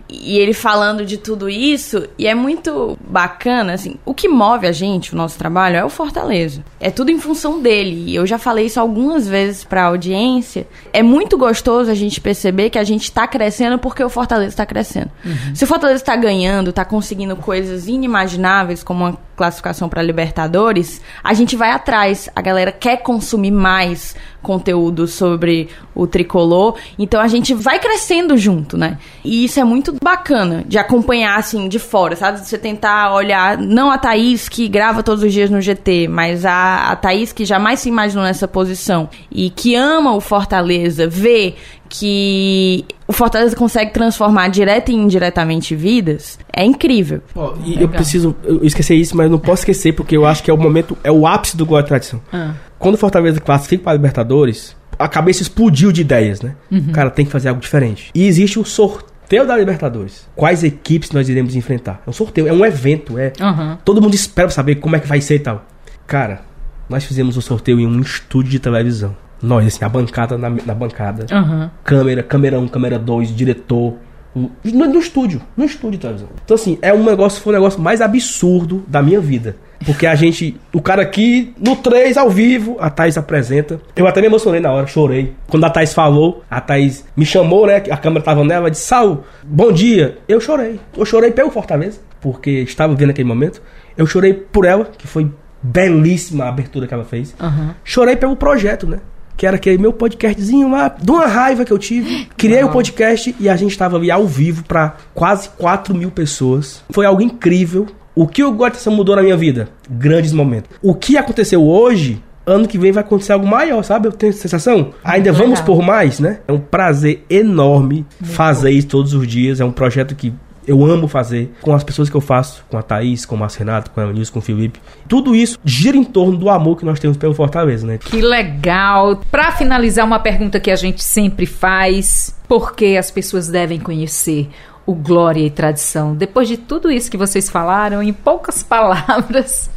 E 0.09 0.39
ele 0.39 0.53
falando 0.53 1.07
de 1.07 1.17
tudo 1.17 1.49
isso, 1.49 2.09
e 2.19 2.27
é 2.27 2.35
muito 2.35 2.99
bacana, 3.09 3.75
assim, 3.75 3.95
o 4.05 4.13
que 4.13 4.29
move 4.29 4.67
a 4.67 4.73
gente, 4.73 5.15
o 5.15 5.17
nosso 5.17 5.39
trabalho, 5.39 5.77
é 5.77 5.85
o 5.85 5.89
Fortaleza. 5.89 6.65
É 6.81 6.91
tudo 6.91 7.11
em 7.11 7.21
função 7.21 7.61
dele. 7.63 8.11
E 8.11 8.17
eu 8.17 8.27
já 8.27 8.37
falei 8.37 8.67
isso 8.67 8.81
algumas 8.81 9.29
vezes 9.29 9.63
pra 9.63 9.85
audiência. 9.85 10.67
É 10.93 11.03
muito 11.03 11.39
gostoso 11.39 11.91
a 11.91 11.95
gente 11.95 12.21
perceber 12.21 12.69
que 12.69 12.79
a 12.79 12.85
gente 12.85 13.13
tá 13.13 13.29
crescendo 13.29 13.79
porque 13.79 14.03
o 14.03 14.09
Fortaleza 14.09 14.57
tá 14.57 14.67
crescendo. 14.67 15.11
Se 15.55 15.63
o 15.63 15.67
Fortaleza 15.69 16.05
tá 16.05 16.17
ganhando, 16.17 16.73
tá 16.73 16.85
conseguindo 16.85 17.37
coisas 17.37 17.87
inimagináveis, 17.87 18.83
como 18.83 19.05
uma 19.05 19.19
classificação 19.41 19.89
pra 19.89 20.03
Libertadores, 20.03 21.01
a 21.25 21.33
gente 21.33 21.57
vai 21.57 21.71
atrás. 21.71 22.29
A 22.37 22.43
galera 22.43 22.71
quer 22.71 22.99
consumir 22.99 23.51
mais 23.51 24.15
conteúdo 24.43 25.07
sobre 25.07 25.69
o 25.95 26.07
tricolor. 26.07 26.77
Então 26.99 27.21
a 27.21 27.29
gente 27.29 27.55
vai 27.55 27.79
crescendo 27.79 28.37
junto, 28.37 28.77
né? 28.77 28.99
E 29.25 29.45
isso 29.45 29.61
é 29.61 29.65
muito 29.65 29.95
bacana 30.03 30.65
de 30.67 30.79
acompanhar 30.79 31.39
assim 31.39 31.69
de 31.69 31.79
fora, 31.79 32.17
sabe? 32.17 32.41
Você 32.41 32.59
tentar 32.59 33.13
olhar, 33.15 33.59
não 33.59 33.91
a 33.91 33.99
Thaís 33.99 34.49
que 34.49 34.69
grava 34.69 35.03
todos 35.03 35.23
os 35.23 35.33
dias 35.33 35.51
no 35.51 35.61
GT, 35.61 36.09
mas 36.09 36.45
a, 36.45 36.91
a 36.91 36.97
Thaís 36.97 37.33
que 37.33 37.45
jamais 37.45 37.81
se 37.81 37.89
imaginou 37.89 38.25
nessa 38.25 38.49
posição 38.49 39.09
e 39.31 39.51
que 39.51 39.75
ama 39.75 40.15
o 40.15 40.21
Fortaleza, 40.21 41.07
vê 41.07 41.55
que 41.91 42.85
o 43.09 43.13
Fortaleza 43.13 43.57
consegue 43.57 43.93
transformar 43.93 44.49
direta 44.49 44.93
e 44.93 44.95
indiretamente 44.95 45.75
vidas, 45.75 46.39
é 46.53 46.65
incrível. 46.65 47.21
Ó, 47.35 47.55
e 47.65 47.83
eu 47.83 47.89
preciso 47.89 48.37
eu 48.45 48.65
esqueci 48.65 48.95
isso, 48.95 49.17
mas 49.17 49.29
não 49.29 49.39
posso 49.39 49.63
esquecer 49.63 49.93
porque 49.93 50.17
eu 50.17 50.25
acho 50.25 50.43
que 50.43 50.51
é 50.51 50.55
o 50.55 50.57
momento, 50.57 50.97
é 51.03 51.11
o 51.11 51.27
ápice 51.27 51.57
do 51.57 51.67
gol 51.67 51.83
de 51.83 51.89
tradição. 51.89 52.23
Ah. 52.33 52.55
Quando 52.81 52.95
o 52.95 52.99
Fortaleza 52.99 53.39
classifica 53.39 53.85
para 53.85 53.93
a 53.93 53.95
Libertadores, 53.95 54.75
a 54.99 55.07
cabeça 55.07 55.43
explodiu 55.43 55.93
de 55.93 56.01
ideias, 56.01 56.41
né? 56.41 56.57
Uhum. 56.71 56.93
Cara, 56.93 57.11
tem 57.11 57.27
que 57.27 57.31
fazer 57.31 57.51
algo 57.51 57.61
diferente. 57.61 58.11
E 58.15 58.27
existe 58.27 58.59
o 58.59 58.65
sorteio 58.65 59.47
da 59.47 59.55
Libertadores. 59.55 60.27
Quais 60.35 60.65
equipes 60.65 61.11
nós 61.11 61.29
iremos 61.29 61.55
enfrentar? 61.55 62.03
É 62.07 62.11
um 62.11 62.13
sorteio, 62.13 62.49
é 62.49 62.53
um 62.53 62.65
evento, 62.65 63.19
é. 63.19 63.35
Aham. 63.39 63.79
Todo 63.85 64.01
mundo 64.01 64.15
espera 64.15 64.49
saber 64.49 64.77
como 64.77 64.97
é 64.97 64.99
que 64.99 65.07
vai 65.07 65.21
ser 65.21 65.37
e 65.37 65.41
tal. 65.41 65.67
Cara, 66.07 66.41
nós 66.89 67.05
fizemos 67.05 67.37
o 67.37 67.43
sorteio 67.43 67.79
em 67.79 67.87
um 67.87 68.01
estúdio 68.01 68.51
de 68.51 68.59
televisão. 68.59 69.15
Nós, 69.43 69.67
assim, 69.67 69.85
a 69.85 69.89
bancada 69.89 70.39
na, 70.39 70.49
na 70.49 70.75
bancada. 70.75 71.27
Aham. 71.31 71.71
Câmera, 71.85 72.23
câmera 72.23 72.59
1, 72.59 72.69
câmera 72.69 72.99
2, 72.99 73.37
diretor. 73.37 73.95
No, 74.35 74.51
no 74.65 74.99
estúdio, 74.99 75.43
no 75.55 75.67
estúdio 75.67 75.93
de 75.93 75.99
televisão. 75.99 76.29
Então, 76.43 76.55
assim, 76.55 76.79
é 76.81 76.95
um 76.95 77.05
negócio, 77.05 77.43
foi 77.43 77.53
o 77.53 77.57
negócio 77.57 77.79
mais 77.79 78.01
absurdo 78.01 78.83
da 78.89 79.03
minha 79.03 79.21
vida. 79.21 79.57
Porque 79.85 80.07
a 80.07 80.15
gente, 80.15 80.61
o 80.73 80.81
cara 80.81 81.03
aqui, 81.03 81.55
no 81.59 81.75
3, 81.75 82.17
ao 82.17 82.29
vivo, 82.29 82.77
a 82.79 82.91
Thaís 82.91 83.17
apresenta. 83.17 83.81
Eu 83.97 84.07
até 84.07 84.21
me 84.21 84.27
emocionei 84.27 84.61
na 84.61 84.71
hora, 84.71 84.87
chorei. 84.87 85.35
Quando 85.49 85.65
a 85.65 85.71
Thaís 85.71 85.95
falou, 85.95 86.45
a 86.51 86.61
Thaís 86.61 87.05
me 87.17 87.25
chamou, 87.25 87.67
né? 87.67 87.77
A 87.91 87.97
câmera 87.97 88.23
tava 88.23 88.45
nela, 88.45 88.71
disse, 88.71 88.85
Sal, 88.85 89.25
bom 89.43 89.73
dia. 89.73 90.19
Eu 90.29 90.41
chorei. 90.41 90.79
Eu 90.97 91.07
chorei 91.07 91.31
pelo 91.31 91.51
Fortaleza, 91.51 91.99
porque 92.21 92.51
estava 92.51 92.95
vendo 92.95 93.11
aquele 93.11 93.29
momento. 93.29 93.63
Eu 93.97 94.07
chorei 94.07 94.35
por 94.35 94.65
ela, 94.67 94.85
que 94.85 95.07
foi 95.07 95.31
belíssima 95.63 96.45
a 96.45 96.49
abertura 96.49 96.87
que 96.87 96.95
ela 96.95 97.05
fez. 97.05 97.35
Aham. 97.41 97.75
Chorei 97.85 98.17
pelo 98.17 98.37
projeto, 98.37 98.87
né? 98.87 98.99
Que 99.37 99.47
era 99.47 99.57
aquele 99.57 99.79
meu 99.79 99.93
podcastzinho 99.93 100.71
lá, 100.71 100.89
de 100.89 101.11
uma 101.11 101.27
raiva 101.27 101.65
que 101.65 101.73
eu 101.73 101.79
tive. 101.79 102.27
Criei 102.37 102.63
o 102.63 102.71
podcast 102.71 103.35
e 103.41 103.49
a 103.49 103.57
gente 103.57 103.71
estava 103.71 103.97
ali 103.97 104.11
ao 104.11 104.27
vivo 104.27 104.65
para 104.65 104.97
quase 105.15 105.49
4 105.51 105.95
mil 105.95 106.11
pessoas. 106.11 106.85
Foi 106.91 107.07
algo 107.07 107.23
incrível. 107.23 107.87
O 108.15 108.27
que 108.27 108.43
o 108.43 108.53
Gotação 108.53 108.93
mudou 108.93 109.17
na 109.17 109.23
minha 109.23 109.37
vida? 109.37 109.69
Grandes 109.89 110.33
momentos. 110.33 110.71
O 110.83 110.95
que 110.95 111.17
aconteceu 111.17 111.63
hoje, 111.63 112.23
ano 112.45 112.67
que 112.67 112.79
vem 112.79 112.93
vai 112.93 113.03
acontecer 113.03 113.33
algo 113.33 113.47
maior, 113.47 113.83
sabe? 113.83 114.09
Eu 114.09 114.13
tenho 114.13 114.31
essa 114.31 114.43
sensação. 114.43 114.93
Ainda 115.05 115.31
Legal. 115.31 115.47
vamos 115.47 115.61
por 115.61 115.83
mais, 115.83 116.19
né? 116.19 116.41
É 116.47 116.53
um 116.53 116.59
prazer 116.59 117.25
enorme 117.31 118.05
fazer 118.23 118.71
isso 118.71 118.89
todos 118.89 119.15
os 119.15 119.27
dias. 119.27 119.61
É 119.61 119.65
um 119.65 119.73
projeto 119.73 120.15
que 120.15 120.33
eu 120.67 120.85
amo 120.85 121.09
fazer 121.09 121.53
com 121.61 121.75
as 121.75 121.83
pessoas 121.83 122.09
que 122.09 122.17
eu 122.17 122.21
faço, 122.21 122.65
com 122.69 122.77
a 122.77 122.83
Thaís, 122.83 123.25
com 123.25 123.35
o 123.35 123.39
Márcio 123.39 123.61
Renato, 123.61 123.91
com 123.91 124.01
a 124.01 124.05
Eunice, 124.05 124.31
com 124.31 124.39
o 124.39 124.43
Felipe. 124.43 124.81
Tudo 125.09 125.35
isso 125.35 125.59
gira 125.65 125.97
em 125.97 126.05
torno 126.05 126.37
do 126.37 126.49
amor 126.49 126.77
que 126.77 126.85
nós 126.85 127.01
temos 127.01 127.17
pelo 127.17 127.35
Fortaleza, 127.35 127.87
né? 127.87 127.99
Que 127.99 128.21
legal. 128.21 129.21
Para 129.31 129.53
finalizar, 129.53 130.05
uma 130.05 130.21
pergunta 130.21 130.61
que 130.61 130.71
a 130.71 130.77
gente 130.77 131.03
sempre 131.03 131.47
faz: 131.47 132.37
por 132.47 132.75
que 132.75 132.97
as 132.97 133.11
pessoas 133.11 133.49
devem 133.49 133.81
conhecer 133.81 134.49
o 134.91 134.95
Glória 134.95 135.47
e 135.47 135.51
Tradição? 135.51 136.15
Depois 136.15 136.49
de 136.49 136.57
tudo 136.57 136.91
isso 136.91 137.11
que 137.11 137.17
vocês 137.17 137.49
falaram, 137.49 138.03
em 138.03 138.13
poucas 138.13 138.63
palavras. 138.65 139.71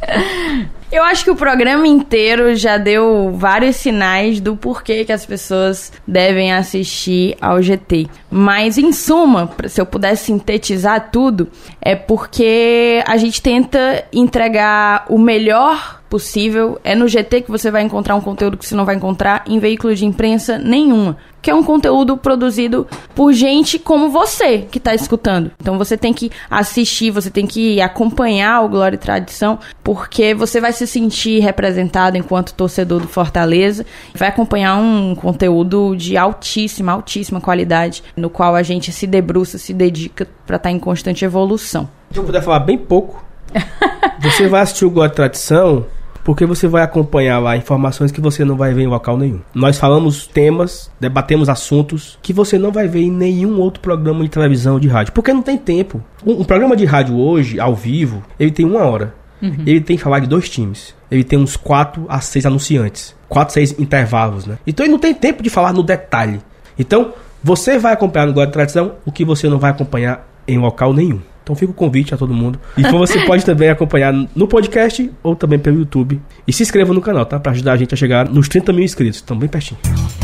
Eu 0.90 1.02
acho 1.02 1.24
que 1.24 1.30
o 1.30 1.36
programa 1.36 1.86
inteiro 1.88 2.54
já 2.54 2.76
deu 2.76 3.32
vários 3.34 3.76
sinais 3.76 4.40
do 4.40 4.56
porquê 4.56 5.04
que 5.04 5.12
as 5.12 5.26
pessoas 5.26 5.92
devem 6.06 6.52
assistir 6.52 7.36
ao 7.40 7.60
GT. 7.60 8.06
Mas, 8.30 8.78
em 8.78 8.92
suma, 8.92 9.50
se 9.66 9.80
eu 9.80 9.86
pudesse 9.86 10.26
sintetizar 10.26 11.10
tudo, 11.10 11.48
é 11.80 11.96
porque 11.96 13.02
a 13.06 13.16
gente 13.16 13.42
tenta 13.42 14.04
entregar 14.12 15.06
o 15.08 15.18
melhor 15.18 16.03
possível. 16.14 16.80
É 16.84 16.94
no 16.94 17.08
GT 17.08 17.40
que 17.40 17.50
você 17.50 17.72
vai 17.72 17.82
encontrar 17.82 18.14
um 18.14 18.20
conteúdo 18.20 18.56
que 18.56 18.64
você 18.64 18.76
não 18.76 18.84
vai 18.84 18.94
encontrar 18.94 19.42
em 19.48 19.58
veículo 19.58 19.96
de 19.96 20.06
imprensa 20.06 20.56
nenhuma. 20.60 21.16
Que 21.42 21.50
é 21.50 21.54
um 21.54 21.64
conteúdo 21.64 22.16
produzido 22.16 22.86
por 23.16 23.32
gente 23.32 23.80
como 23.80 24.08
você 24.08 24.60
que 24.60 24.78
está 24.78 24.94
escutando. 24.94 25.50
Então 25.60 25.76
você 25.76 25.96
tem 25.96 26.14
que 26.14 26.30
assistir, 26.48 27.10
você 27.10 27.30
tem 27.30 27.48
que 27.48 27.80
acompanhar 27.80 28.62
o 28.62 28.68
Glória 28.68 28.94
e 28.94 28.98
Tradição, 28.98 29.58
porque 29.82 30.34
você 30.34 30.60
vai 30.60 30.72
se 30.72 30.86
sentir 30.86 31.40
representado 31.40 32.16
enquanto 32.16 32.54
torcedor 32.54 33.00
do 33.00 33.08
Fortaleza. 33.08 33.84
Vai 34.14 34.28
acompanhar 34.28 34.76
um 34.76 35.16
conteúdo 35.16 35.96
de 35.96 36.16
altíssima, 36.16 36.92
altíssima 36.92 37.40
qualidade, 37.40 38.04
no 38.16 38.30
qual 38.30 38.54
a 38.54 38.62
gente 38.62 38.92
se 38.92 39.04
debruça, 39.04 39.58
se 39.58 39.74
dedica 39.74 40.28
para 40.46 40.58
estar 40.58 40.70
em 40.70 40.78
constante 40.78 41.24
evolução. 41.24 41.88
Se 42.12 42.20
eu 42.20 42.22
puder 42.22 42.40
falar 42.40 42.60
bem 42.60 42.78
pouco, 42.78 43.24
você 44.22 44.46
vai 44.46 44.60
assistir 44.62 44.84
o 44.84 44.90
God 44.90 45.10
Tradição 45.10 45.84
porque 46.24 46.46
você 46.46 46.66
vai 46.66 46.82
acompanhar 46.82 47.38
lá 47.38 47.56
informações 47.56 48.10
que 48.10 48.20
você 48.20 48.44
não 48.44 48.56
vai 48.56 48.72
ver 48.72 48.82
em 48.82 48.88
local 48.88 49.16
nenhum. 49.16 49.40
Nós 49.54 49.78
falamos 49.78 50.26
temas, 50.26 50.90
debatemos 50.98 51.48
assuntos 51.48 52.18
que 52.22 52.32
você 52.32 52.58
não 52.58 52.72
vai 52.72 52.88
ver 52.88 53.02
em 53.02 53.10
nenhum 53.10 53.60
outro 53.60 53.80
programa 53.80 54.24
de 54.24 54.30
televisão 54.30 54.74
ou 54.74 54.80
de 54.80 54.88
rádio, 54.88 55.12
porque 55.12 55.32
não 55.32 55.42
tem 55.42 55.58
tempo. 55.58 56.02
Um, 56.26 56.40
um 56.40 56.44
programa 56.44 56.74
de 56.74 56.84
rádio 56.84 57.16
hoje, 57.16 57.60
ao 57.60 57.74
vivo, 57.74 58.24
ele 58.40 58.50
tem 58.50 58.64
uma 58.64 58.80
hora. 58.80 59.14
Ele 59.66 59.80
tem 59.80 59.96
que 59.96 60.02
falar 60.02 60.20
de 60.20 60.26
dois 60.26 60.48
times. 60.48 60.94
Ele 61.10 61.22
tem 61.22 61.38
uns 61.38 61.54
quatro 61.54 62.06
a 62.08 62.18
seis 62.20 62.46
anunciantes. 62.46 63.14
Quatro, 63.28 63.52
seis 63.52 63.78
intervalos, 63.78 64.46
né? 64.46 64.58
Então 64.66 64.86
ele 64.86 64.92
não 64.92 64.98
tem 64.98 65.12
tempo 65.12 65.42
de 65.42 65.50
falar 65.50 65.72
no 65.72 65.82
detalhe. 65.82 66.40
Então, 66.78 67.12
você 67.44 67.78
vai 67.78 67.92
acompanhar 67.92 68.26
no 68.26 68.32
God 68.32 68.48
Tradição 68.48 68.94
o 69.04 69.12
que 69.12 69.22
você 69.22 69.50
não 69.50 69.58
vai 69.58 69.70
acompanhar 69.70 70.26
em 70.48 70.56
local 70.56 70.94
nenhum. 70.94 71.20
Então 71.42 71.54
fica 71.54 71.70
o 71.70 71.74
convite 71.74 72.14
a 72.14 72.16
todo 72.16 72.32
mundo. 72.32 72.58
E 72.74 72.82
você 72.84 73.20
pode 73.28 73.44
também 73.44 73.68
acompanhar 73.68 74.14
no 74.14 74.48
podcast 74.48 75.12
ou 75.22 75.36
também 75.36 75.58
pelo 75.58 75.80
YouTube. 75.80 76.18
E 76.48 76.52
se 76.54 76.62
inscreva 76.62 76.94
no 76.94 77.02
canal, 77.02 77.26
tá? 77.26 77.38
Pra 77.38 77.52
ajudar 77.52 77.74
a 77.74 77.76
gente 77.76 77.92
a 77.92 77.96
chegar 77.98 78.26
nos 78.30 78.48
30 78.48 78.72
mil 78.72 78.82
inscritos. 78.82 79.16
Estão 79.16 79.38
bem 79.38 79.46
pertinho. 79.46 79.78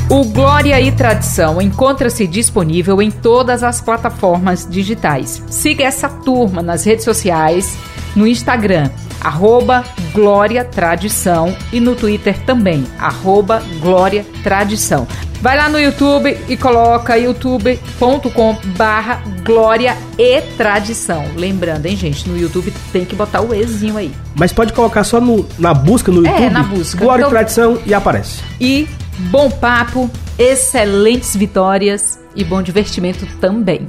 O 0.08 0.24
Glória 0.24 0.80
e 0.80 0.90
Tradição 0.92 1.60
encontra-se 1.60 2.26
disponível 2.26 3.02
em 3.02 3.10
todas 3.10 3.62
as 3.62 3.82
plataformas 3.82 4.66
digitais. 4.66 5.44
Siga 5.50 5.84
essa 5.84 6.08
turma 6.08 6.62
nas 6.62 6.84
redes 6.84 7.04
sociais, 7.04 7.76
no 8.16 8.26
Instagram, 8.26 8.90
arroba 9.20 9.84
Glória 10.12 10.64
Tradição 10.64 11.54
e 11.72 11.80
no 11.80 11.94
Twitter 11.94 12.38
também, 12.44 12.84
arroba 12.98 13.62
Glória 13.80 14.24
Tradição. 14.42 15.06
Vai 15.42 15.56
lá 15.56 15.68
no 15.70 15.80
YouTube 15.80 16.36
e 16.48 16.56
coloca 16.56 17.16
youtube.com 17.16 18.56
barra 18.76 19.22
Glória 19.44 19.96
e 20.18 20.40
Tradição. 20.56 21.24
Lembrando, 21.34 21.86
hein, 21.86 21.96
gente, 21.96 22.28
no 22.28 22.36
YouTube 22.38 22.72
tem 22.92 23.04
que 23.06 23.16
botar 23.16 23.40
o 23.40 23.54
Ezinho 23.54 23.96
aí. 23.96 24.12
Mas 24.34 24.52
pode 24.52 24.72
colocar 24.74 25.02
só 25.04 25.18
no, 25.20 25.46
na 25.58 25.72
busca 25.72 26.12
no 26.12 26.26
É, 26.26 26.30
YouTube. 26.30 26.50
na 26.50 26.62
busca. 26.62 26.98
Glória 26.98 27.22
Então- 27.22 27.30
e 27.30 27.34
Tradição 27.34 27.78
e 27.86 27.94
aparece. 27.94 28.42
E 28.60 28.86
bom 29.30 29.50
papo, 29.50 30.10
excelentes 30.38 31.34
vitórias 31.34 32.18
e 32.36 32.44
bom 32.44 32.60
divertimento 32.62 33.26
também. 33.40 33.88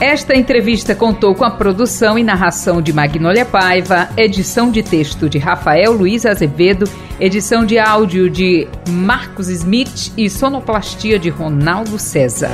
Esta 0.00 0.36
entrevista 0.36 0.94
contou 0.94 1.34
com 1.34 1.44
a 1.44 1.50
produção 1.50 2.16
e 2.16 2.22
narração 2.22 2.80
de 2.80 2.92
Magnólia 2.92 3.44
Paiva, 3.44 4.08
edição 4.16 4.70
de 4.70 4.80
texto 4.80 5.28
de 5.28 5.38
Rafael 5.38 5.90
Luiz 5.92 6.24
Azevedo, 6.24 6.88
edição 7.18 7.66
de 7.66 7.80
áudio 7.80 8.30
de 8.30 8.68
Marcos 8.88 9.48
Smith 9.48 10.12
e 10.16 10.30
sonoplastia 10.30 11.18
de 11.18 11.28
Ronaldo 11.28 11.98
César. 11.98 12.52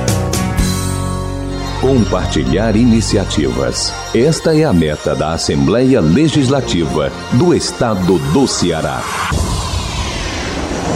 Compartilhar 1.79 2.75
iniciativas. 2.75 3.93
Esta 4.15 4.57
é 4.57 4.63
a 4.63 4.73
meta 4.73 5.13
da 5.13 5.33
Assembleia 5.33 6.01
Legislativa 6.01 7.11
do 7.33 7.53
Estado 7.53 8.17
do 8.33 8.47
Ceará. 8.47 9.03